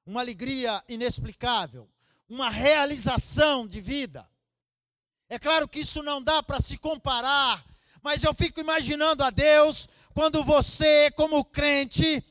[0.06, 1.90] uma alegria inexplicável,
[2.28, 4.28] uma realização de vida.
[5.30, 7.64] É claro que isso não dá para se comparar,
[8.02, 12.24] mas eu fico imaginando a Deus quando você, como crente,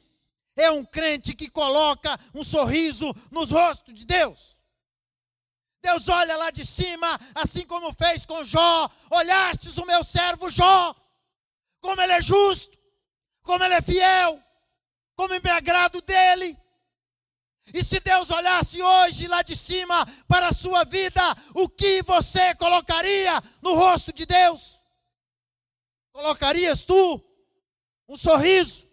[0.57, 4.55] é um crente que coloca um sorriso nos rostos de Deus.
[5.83, 8.91] Deus olha lá de cima, assim como fez com Jó.
[9.11, 10.95] Olhastes o meu servo Jó,
[11.81, 12.74] como ele é justo,
[13.45, 14.43] como ele é fiel,
[15.15, 16.59] como me agrado dele.
[17.73, 21.23] E se Deus olhasse hoje lá de cima para a sua vida,
[21.55, 23.33] o que você colocaria
[23.63, 24.81] no rosto de Deus?
[26.13, 27.23] Colocarias tu
[28.09, 28.87] um sorriso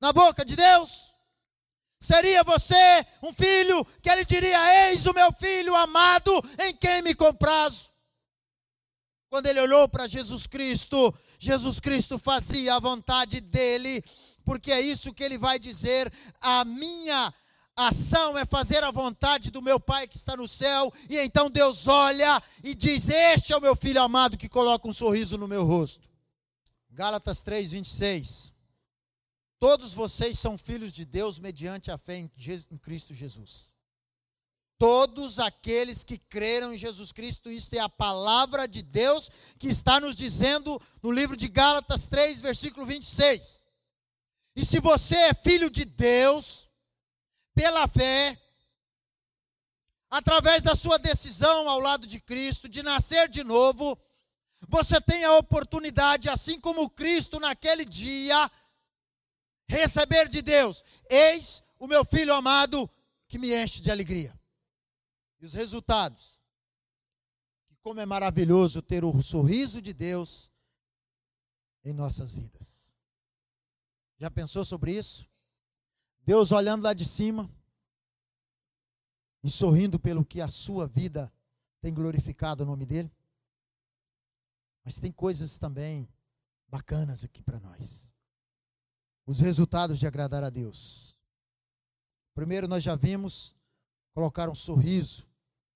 [0.00, 1.14] na boca de Deus?
[1.98, 7.14] Seria você um filho que ele diria: Eis o meu filho amado em quem me
[7.14, 7.90] comprazo.
[9.28, 14.02] Quando ele olhou para Jesus Cristo, Jesus Cristo fazia a vontade dele,
[14.44, 17.32] porque é isso que ele vai dizer: a minha
[17.76, 21.86] ação é fazer a vontade do meu Pai que está no céu, e então Deus
[21.86, 25.64] olha e diz: Este é o meu filho amado que coloca um sorriso no meu
[25.64, 26.08] rosto.
[26.90, 28.54] Gálatas 3, 26.
[29.58, 32.28] Todos vocês são filhos de Deus mediante a fé em,
[32.78, 33.75] Cristo Jesus.
[34.78, 39.98] Todos aqueles que creram em Jesus Cristo, isto é a palavra de Deus que está
[39.98, 43.64] nos dizendo no livro de Gálatas 3, versículo 26.
[44.54, 46.68] E se você é filho de Deus,
[47.54, 48.38] pela fé,
[50.10, 53.98] através da sua decisão ao lado de Cristo, de nascer de novo,
[54.68, 58.50] você tem a oportunidade, assim como Cristo naquele dia,
[59.68, 62.88] receber de Deus: Eis o meu filho amado
[63.28, 64.38] que me enche de alegria.
[65.40, 66.40] E os resultados.
[67.66, 70.50] Que como é maravilhoso ter o sorriso de Deus
[71.84, 72.94] em nossas vidas.
[74.18, 75.28] Já pensou sobre isso?
[76.20, 77.48] Deus olhando lá de cima
[79.42, 81.32] e sorrindo pelo que a sua vida
[81.80, 83.12] tem glorificado o nome dele.
[84.84, 86.08] Mas tem coisas também
[86.68, 88.06] bacanas aqui para nós
[89.26, 91.16] os resultados de agradar a Deus.
[92.32, 93.56] Primeiro, nós já vimos
[94.16, 95.28] colocar um sorriso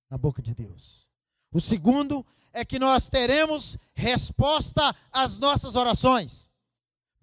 [0.08, 1.06] na boca de Deus.
[1.52, 2.24] O segundo
[2.54, 6.48] é que nós teremos resposta às nossas orações.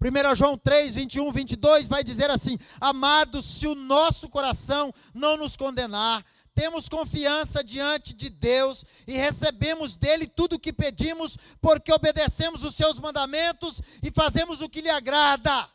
[0.00, 5.56] 1 João 3, 21, 22 vai dizer assim: Amados, se o nosso coração não nos
[5.56, 12.62] condenar, temos confiança diante de Deus e recebemos dele tudo o que pedimos, porque obedecemos
[12.62, 15.68] os seus mandamentos e fazemos o que lhe agrada.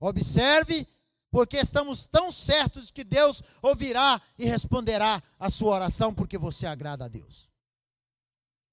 [0.00, 0.84] Observe,
[1.30, 7.04] porque estamos tão certos que Deus ouvirá e responderá a sua oração, porque você agrada
[7.04, 7.50] a Deus.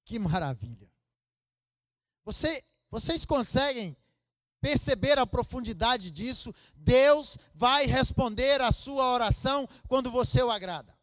[0.06, 0.90] Que maravilha!
[2.24, 3.96] Você, vocês conseguem
[4.62, 6.54] perceber a profundidade disso?
[6.76, 10.98] Deus vai responder a sua oração quando você o agrada.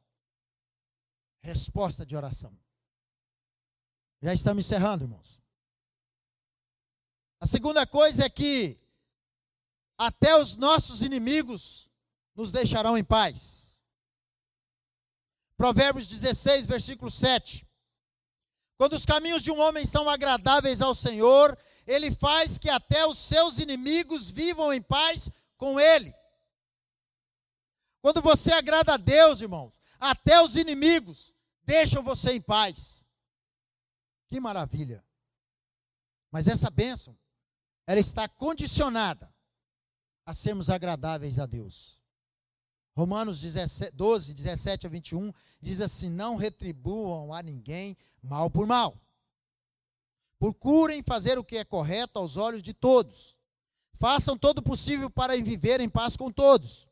[1.44, 2.56] Resposta de oração.
[4.20, 5.40] Já estamos encerrando, irmãos.
[7.40, 8.81] A segunda coisa é que
[10.06, 11.88] até os nossos inimigos
[12.34, 13.80] nos deixarão em paz.
[15.56, 17.64] Provérbios 16, versículo 7.
[18.76, 23.16] Quando os caminhos de um homem são agradáveis ao Senhor, ele faz que até os
[23.16, 26.12] seus inimigos vivam em paz com ele.
[28.00, 31.32] Quando você agrada a Deus, irmãos, até os inimigos
[31.62, 33.06] deixam você em paz.
[34.26, 35.04] Que maravilha.
[36.28, 37.16] Mas essa bênção,
[37.86, 39.31] ela está condicionada
[40.24, 42.00] a sermos agradáveis a Deus.
[42.94, 43.40] Romanos
[43.94, 49.00] 12, 17 a 21 diz assim: Não retribuam a ninguém mal por mal.
[50.38, 53.38] Procurem fazer o que é correto aos olhos de todos.
[53.94, 56.88] Façam todo o possível para viver em paz com todos.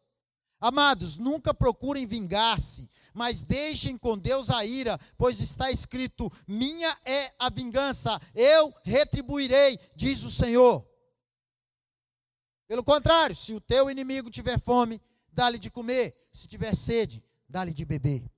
[0.61, 7.33] Amados, nunca procurem vingar-se, mas deixem com Deus a ira, pois está escrito: Minha é
[7.39, 10.90] a vingança, eu retribuirei, diz o Senhor.
[12.71, 15.03] Pelo contrário, se o teu inimigo tiver fome,
[15.33, 18.31] dá-lhe de comer, se tiver sede, dá-lhe de beber.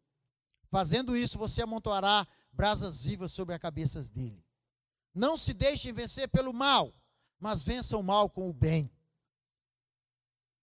[0.70, 4.42] Fazendo isso, você amontoará brasas vivas sobre a cabeça dele.
[5.14, 6.94] Não se deixem vencer pelo mal,
[7.38, 8.90] mas vençam o mal com o bem.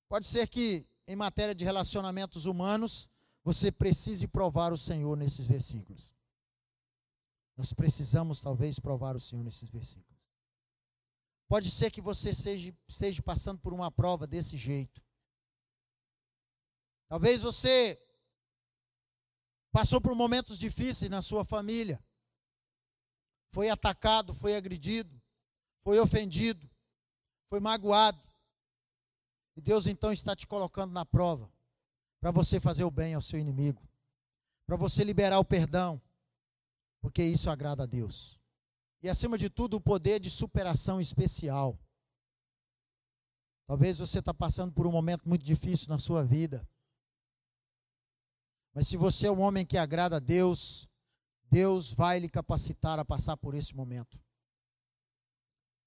[0.07, 3.07] Pode ser que, em matéria de relacionamentos humanos,
[3.43, 6.11] você precise provar o Senhor nesses versículos.
[7.55, 10.08] Nós precisamos, talvez, provar o Senhor nesses versículos.
[11.49, 15.03] Pode ser que você seja, esteja passando por uma prova desse jeito.
[17.09, 17.99] Talvez você
[19.71, 21.99] passou por momentos difíceis na sua família.
[23.51, 25.19] Foi atacado, foi agredido,
[25.83, 26.69] foi ofendido,
[27.49, 28.23] foi magoado.
[29.55, 31.51] E Deus então está te colocando na prova
[32.21, 33.81] para você fazer o bem ao seu inimigo,
[34.67, 35.99] para você liberar o perdão,
[37.01, 38.38] porque isso agrada a Deus
[39.01, 41.79] e, acima de tudo, o poder de superação especial.
[43.65, 46.67] Talvez você está passando por um momento muito difícil na sua vida.
[48.73, 50.87] Mas se você é um homem que agrada a Deus,
[51.49, 54.19] Deus vai lhe capacitar a passar por esse momento.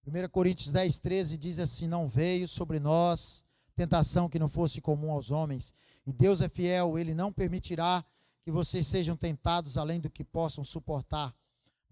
[0.06, 3.44] 1 Coríntios 10, 13 diz assim: Não veio sobre nós
[3.74, 5.72] tentação que não fosse comum aos homens,
[6.06, 8.04] e Deus é fiel, ele não permitirá
[8.42, 11.34] que vocês sejam tentados além do que possam suportar.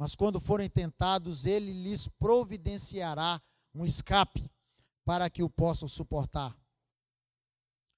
[0.01, 3.39] Mas quando forem tentados, ele lhes providenciará
[3.75, 4.51] um escape
[5.05, 6.57] para que o possam suportar.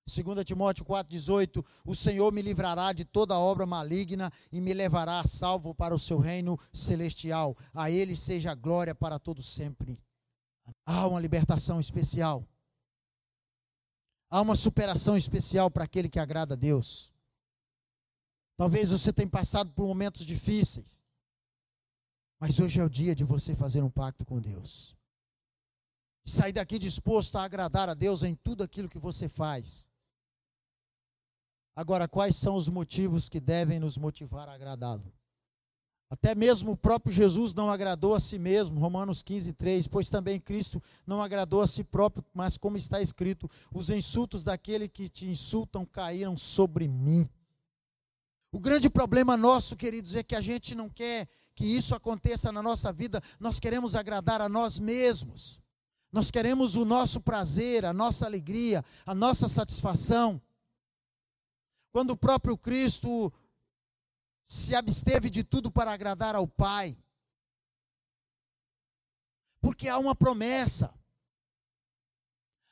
[0.05, 5.77] 2 Timóteo 4,18: O Senhor me livrará de toda obra maligna e me levará salvo
[5.77, 7.57] para o seu reino celestial.
[7.73, 10.03] A Ele seja glória para todo sempre.
[10.85, 12.45] Há uma libertação especial.
[14.29, 17.13] Há uma superação especial para aquele que agrada a Deus.
[18.57, 21.02] Talvez você tenha passado por momentos difíceis.
[22.43, 24.97] Mas hoje é o dia de você fazer um pacto com Deus.
[26.25, 29.87] De sair daqui disposto a agradar a Deus em tudo aquilo que você faz.
[31.77, 35.15] Agora, quais são os motivos que devem nos motivar a agradá-lo?
[36.11, 40.41] Até mesmo o próprio Jesus não agradou a si mesmo, Romanos 15, 3, pois também
[40.41, 45.27] Cristo não agradou a si próprio, mas como está escrito, os insultos daquele que te
[45.27, 47.25] insultam caíram sobre mim.
[48.51, 52.63] O grande problema nosso, queridos, é que a gente não quer que isso aconteça na
[52.63, 55.61] nossa vida, nós queremos agradar a nós mesmos,
[56.11, 60.41] nós queremos o nosso prazer, a nossa alegria, a nossa satisfação.
[61.91, 63.33] Quando o próprio Cristo
[64.45, 66.99] se absteve de tudo para agradar ao Pai.
[69.61, 70.93] Porque há uma promessa.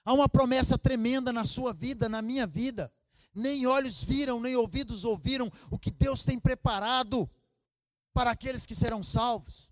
[0.04, 2.92] Há uma promessa tremenda na sua vida, na minha vida.
[3.34, 7.30] Nem olhos viram, nem ouvidos ouviram o que Deus tem preparado
[8.12, 9.70] para aqueles que serão salvos.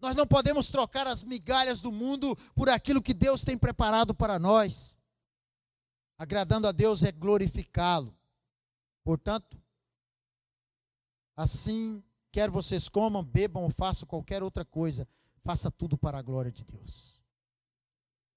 [0.00, 4.38] Nós não podemos trocar as migalhas do mundo por aquilo que Deus tem preparado para
[4.38, 4.98] nós.
[6.18, 8.16] Agradando a Deus é glorificá-lo.
[9.04, 9.60] Portanto,
[11.36, 15.06] assim, quer vocês comam, bebam ou façam qualquer outra coisa,
[15.38, 17.20] faça tudo para a glória de Deus.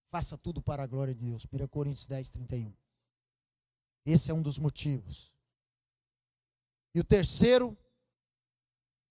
[0.08, 1.46] Faça tudo para a glória de Deus.
[1.52, 2.74] 1 Coríntios 10, 31.
[4.06, 5.34] Esse é um dos motivos.
[6.94, 7.78] E o terceiro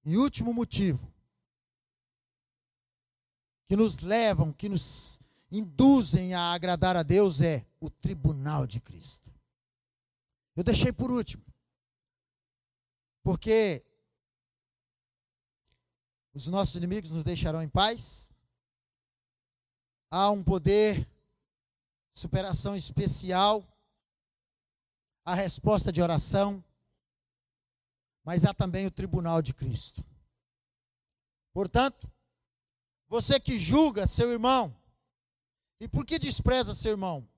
[0.05, 1.13] e último motivo
[3.67, 5.19] que nos levam, que nos
[5.51, 9.33] induzem a agradar a Deus é o tribunal de Cristo.
[10.55, 11.45] Eu deixei por último.
[13.23, 13.85] Porque
[16.35, 18.29] os nossos inimigos nos deixarão em paz.
[20.11, 21.09] Há um poder,
[22.13, 23.67] superação especial,
[25.25, 26.63] a resposta de oração,
[28.25, 30.05] mas há também o tribunal de Cristo.
[31.53, 32.11] Portanto,
[33.07, 34.75] você que julga seu irmão,
[35.79, 37.29] e por que despreza seu irmão?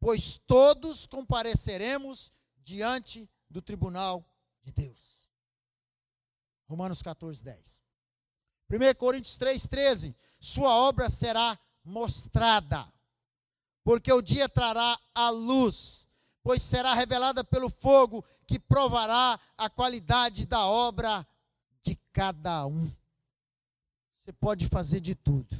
[0.00, 4.28] Pois todos compareceremos diante do tribunal
[4.62, 5.30] de Deus.
[6.66, 7.82] Romanos 14, 10.
[8.70, 10.16] 1 Coríntios 3, 13.
[10.40, 12.92] Sua obra será mostrada,
[13.84, 16.08] porque o dia trará a luz,
[16.44, 21.26] pois será revelada pelo fogo que provará a qualidade da obra
[21.82, 22.92] de cada um.
[24.12, 25.56] Você pode fazer de tudo.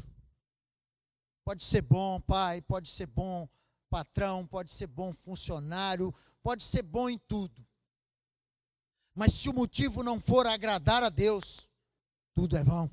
[1.43, 3.49] Pode ser bom pai, pode ser bom
[3.89, 7.67] patrão, pode ser bom funcionário, pode ser bom em tudo.
[9.15, 11.69] Mas se o motivo não for agradar a Deus,
[12.35, 12.91] tudo é vão.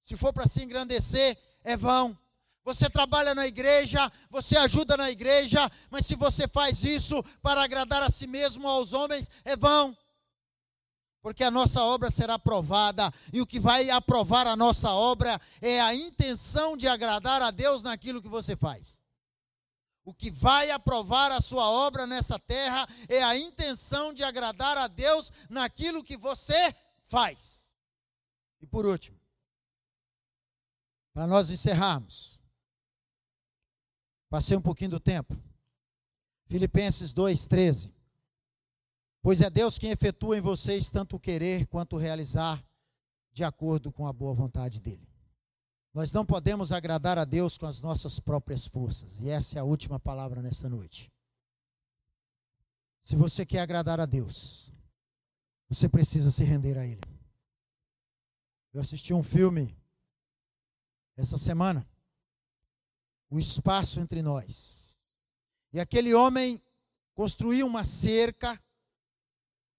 [0.00, 2.16] Se for para se engrandecer, é vão.
[2.64, 8.02] Você trabalha na igreja, você ajuda na igreja, mas se você faz isso para agradar
[8.02, 9.96] a si mesmo aos homens, é vão.
[11.20, 15.80] Porque a nossa obra será aprovada, e o que vai aprovar a nossa obra é
[15.80, 18.98] a intenção de agradar a Deus naquilo que você faz.
[20.02, 24.86] O que vai aprovar a sua obra nessa terra é a intenção de agradar a
[24.86, 27.70] Deus naquilo que você faz.
[28.60, 29.18] E por último,
[31.14, 32.33] para nós encerrarmos,
[34.34, 35.32] passei um pouquinho do tempo.
[36.46, 37.92] Filipenses 2,13.
[39.22, 42.60] Pois é Deus quem efetua em vocês tanto o querer quanto o realizar,
[43.32, 45.08] de acordo com a boa vontade dEle.
[45.92, 49.20] Nós não podemos agradar a Deus com as nossas próprias forças.
[49.20, 51.12] E essa é a última palavra nessa noite.
[53.02, 54.72] Se você quer agradar a Deus,
[55.68, 57.00] você precisa se render a Ele.
[58.72, 59.78] Eu assisti um filme
[61.16, 61.86] essa semana,
[63.34, 64.98] O Espaço Entre Nós.
[65.72, 66.62] E aquele homem
[67.14, 68.60] construiu uma cerca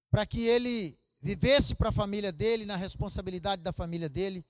[0.10, 4.45] para que ele vivesse para a família dele, na responsabilidade da família dele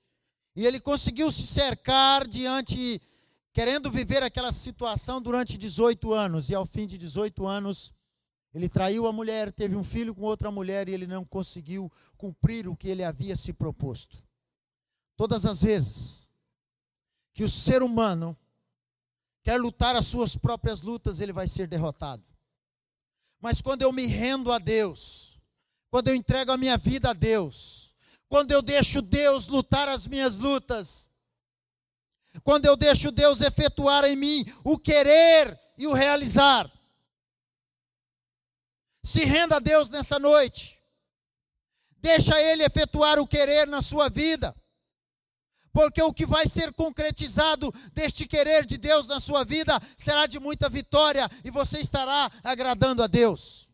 [0.56, 3.02] e ele conseguiu se cercar diante,
[3.52, 6.50] querendo viver aquela situação durante 18 anos.
[6.50, 7.94] E ao fim de 18 anos,
[8.54, 12.70] Ele traiu a mulher, teve um filho com outra mulher e ele não conseguiu cumprir
[12.70, 14.24] o que ele havia se proposto.
[15.18, 16.26] Todas as vezes
[17.34, 18.38] que o ser humano
[19.46, 22.26] quer lutar as suas próprias lutas, ele vai ser derrotado.
[23.40, 25.40] Mas quando eu me rendo a Deus,
[25.92, 27.96] quando eu entrego a minha vida a Deus,
[28.28, 31.12] quando eu deixo Deus lutar as minhas lutas,
[32.44, 36.70] quando eu deixo Deus efetuar em mim o querer e o realizar.
[39.04, 40.82] Se renda a Deus nessa noite.
[41.98, 44.56] Deixa Ele efetuar o querer na sua vida.
[45.76, 50.40] Porque o que vai ser concretizado deste querer de Deus na sua vida será de
[50.40, 53.70] muita vitória e você estará agradando a Deus.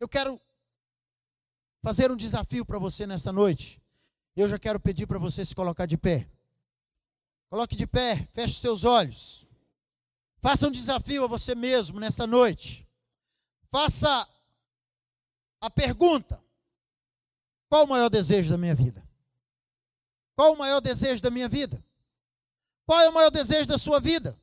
[0.00, 0.40] Eu quero
[1.80, 3.80] fazer um desafio para você nessa noite.
[4.34, 6.28] Eu já quero pedir para você se colocar de pé.
[7.48, 9.46] Coloque de pé, feche os seus olhos.
[10.40, 12.84] Faça um desafio a você mesmo nesta noite.
[13.68, 14.28] Faça
[15.60, 16.44] a pergunta:
[17.68, 19.07] qual o maior desejo da minha vida?
[20.38, 21.84] Qual o maior desejo da minha vida?
[22.86, 24.40] Qual é o maior desejo da sua vida?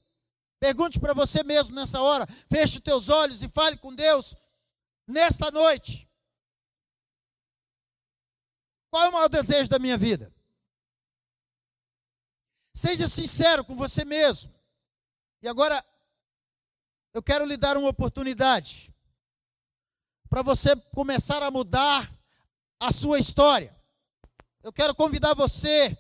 [0.60, 2.28] Pergunte para você mesmo nessa hora.
[2.52, 4.36] Feche os teus olhos e fale com Deus
[5.08, 6.06] nesta noite.
[8.90, 10.36] Qual é o maior desejo da minha vida?
[12.74, 14.54] Seja sincero com você mesmo.
[15.42, 15.82] E agora,
[17.14, 18.94] eu quero lhe dar uma oportunidade
[20.30, 22.14] para você começar a mudar
[22.82, 23.74] a sua história.
[24.66, 25.96] Eu quero convidar você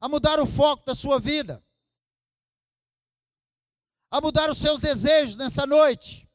[0.00, 1.64] a mudar o foco da sua vida,
[4.10, 6.28] a mudar os seus desejos nessa noite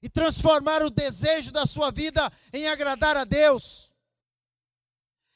[0.00, 3.92] e transformar o desejo da sua vida em agradar a Deus.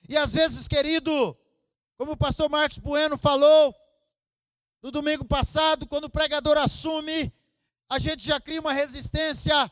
[0.09, 1.37] E às vezes, querido,
[1.99, 3.74] como o pastor Marcos Bueno falou
[4.81, 7.35] no domingo passado, quando o pregador assume,
[7.91, 9.68] a gente já cria uma resistência.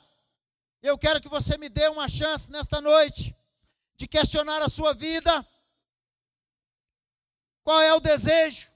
[0.83, 3.33] Eu quero que você me dê uma chance nesta noite
[3.97, 5.47] de questionar a sua vida.
[7.63, 8.71] Qual é o desejo?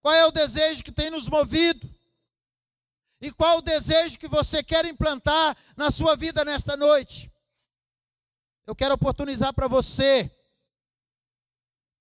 [0.00, 1.88] Qual é o desejo que tem nos movido?
[3.20, 7.30] E qual o desejo que você quer implantar na sua vida nesta noite?
[8.66, 10.30] Eu quero oportunizar para você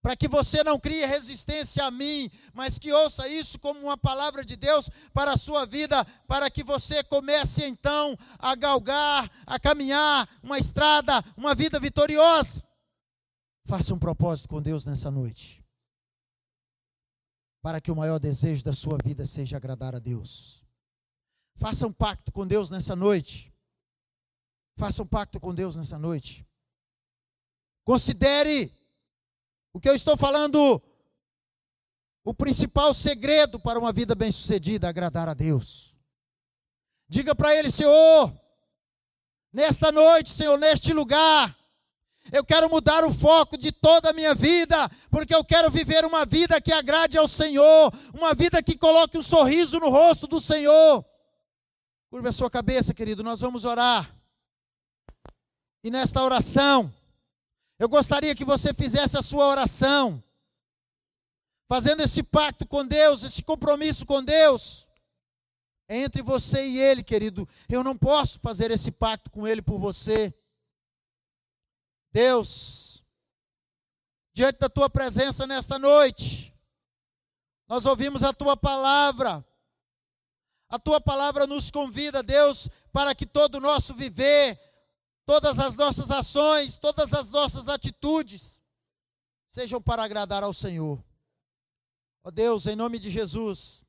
[0.02, 4.46] para que você não crie resistência a mim, mas que ouça isso como uma palavra
[4.46, 10.30] de Deus para a sua vida, para que você comece então a galgar, a caminhar
[10.42, 12.64] uma estrada, uma vida vitoriosa.
[13.66, 15.66] Faça um propósito com Deus nessa noite,
[17.62, 20.64] para que o maior desejo da sua vida seja agradar a Deus.
[21.58, 23.54] Faça um pacto com Deus nessa noite.
[24.78, 26.48] Faça um pacto com Deus nessa noite.
[27.84, 28.72] Considere
[29.78, 30.82] o que eu estou falando,
[32.26, 35.96] o principal segredo para uma vida bem-sucedida é agradar a Deus.
[37.08, 38.36] Diga para Ele, Senhor,
[39.54, 41.56] nesta noite, Senhor, neste lugar,
[42.32, 46.26] eu quero mudar o foco de toda a minha vida, porque eu quero viver uma
[46.26, 51.06] vida que agrade ao Senhor, uma vida que coloque um sorriso no rosto do Senhor.
[52.10, 54.12] Curva a sua cabeça, querido, nós vamos orar.
[55.84, 56.92] E nesta oração,
[57.80, 60.24] eu gostaria que você fizesse a sua oração,
[61.68, 64.88] fazendo esse pacto com Deus, esse compromisso com Deus.
[65.88, 67.48] É entre você e Ele, querido.
[67.70, 70.34] Eu não posso fazer esse pacto com Ele por você.
[72.12, 73.04] Deus,
[74.34, 76.54] diante da tua presença nesta noite,
[77.68, 79.46] nós ouvimos a tua palavra.
[80.70, 84.60] A tua palavra nos convida, Deus, para que todo o nosso viver
[85.28, 88.62] todas as nossas ações, todas as nossas atitudes
[89.50, 91.04] sejam para agradar ao Senhor.
[92.24, 93.84] Ó Deus, em nome de Jesus,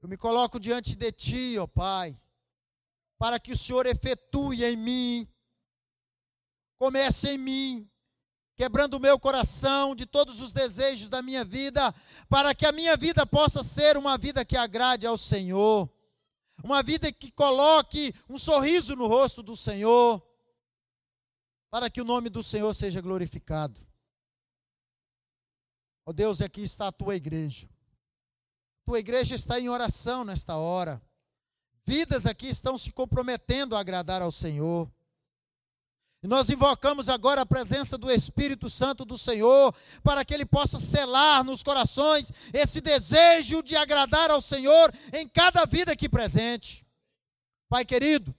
[0.00, 2.16] eu me coloco diante de Ti, ó Pai,
[3.18, 5.28] para que o Senhor efetue em mim,
[6.78, 7.90] comece em mim,
[8.56, 11.94] quebrando o meu coração de todos os desejos da minha vida,
[12.26, 15.90] para que a minha vida possa ser uma vida que agrade ao Senhor
[16.66, 20.20] uma vida que coloque um sorriso no rosto do Senhor,
[21.70, 23.80] para que o nome do Senhor seja glorificado.
[26.04, 27.68] Ó oh Deus, aqui está a tua igreja.
[28.84, 31.00] Tua igreja está em oração nesta hora.
[31.84, 34.90] Vidas aqui estão se comprometendo a agradar ao Senhor.
[36.22, 41.44] Nós invocamos agora a presença do Espírito Santo do Senhor, para que ele possa selar
[41.44, 46.84] nos corações esse desejo de agradar ao Senhor em cada vida aqui presente.
[47.68, 48.34] Pai querido,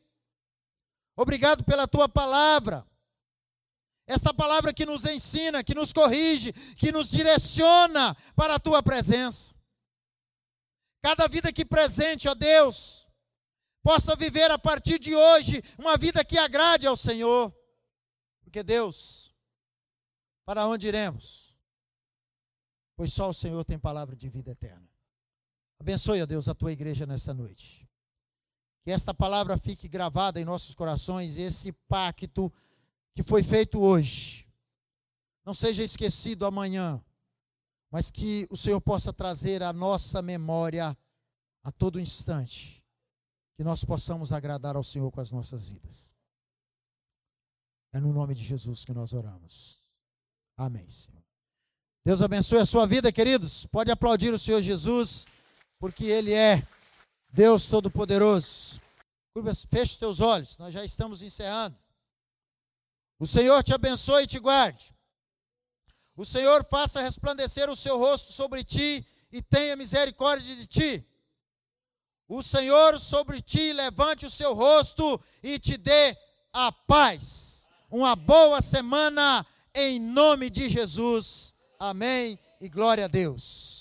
[1.16, 2.86] obrigado pela tua palavra.
[4.06, 9.54] Esta palavra que nos ensina, que nos corrige, que nos direciona para a tua presença.
[11.02, 13.08] Cada vida aqui presente, ó Deus,
[13.84, 17.57] possa viver a partir de hoje uma vida que agrade ao Senhor.
[18.58, 19.36] Porque Deus,
[20.44, 21.56] para onde iremos?
[22.96, 24.90] Pois só o Senhor tem palavra de vida eterna.
[25.80, 27.88] Abençoe, ó Deus, a tua igreja nesta noite.
[28.84, 32.52] Que esta palavra fique gravada em nossos corações, esse pacto
[33.14, 34.52] que foi feito hoje.
[35.46, 37.00] Não seja esquecido amanhã,
[37.92, 40.98] mas que o Senhor possa trazer a nossa memória
[41.64, 42.84] a todo instante,
[43.56, 46.17] que nós possamos agradar ao Senhor com as nossas vidas.
[47.94, 49.78] É no nome de Jesus que nós oramos.
[50.58, 51.24] Amém, Senhor.
[52.06, 53.66] Deus abençoe a sua vida, queridos.
[53.66, 55.26] Pode aplaudir o Senhor Jesus
[55.80, 56.66] porque Ele é
[57.32, 58.82] Deus Todo-Poderoso.
[59.70, 61.78] Feche os teus olhos, nós já estamos encerrando.
[63.20, 64.96] O Senhor te abençoe e te guarde.
[66.16, 71.08] O Senhor faça resplandecer o seu rosto sobre ti e tenha misericórdia de ti.
[72.28, 76.18] O Senhor sobre ti levante o seu rosto e te dê
[76.52, 77.67] a paz.
[77.90, 81.56] Uma boa semana em nome de Jesus.
[81.80, 83.77] Amém e glória a Deus.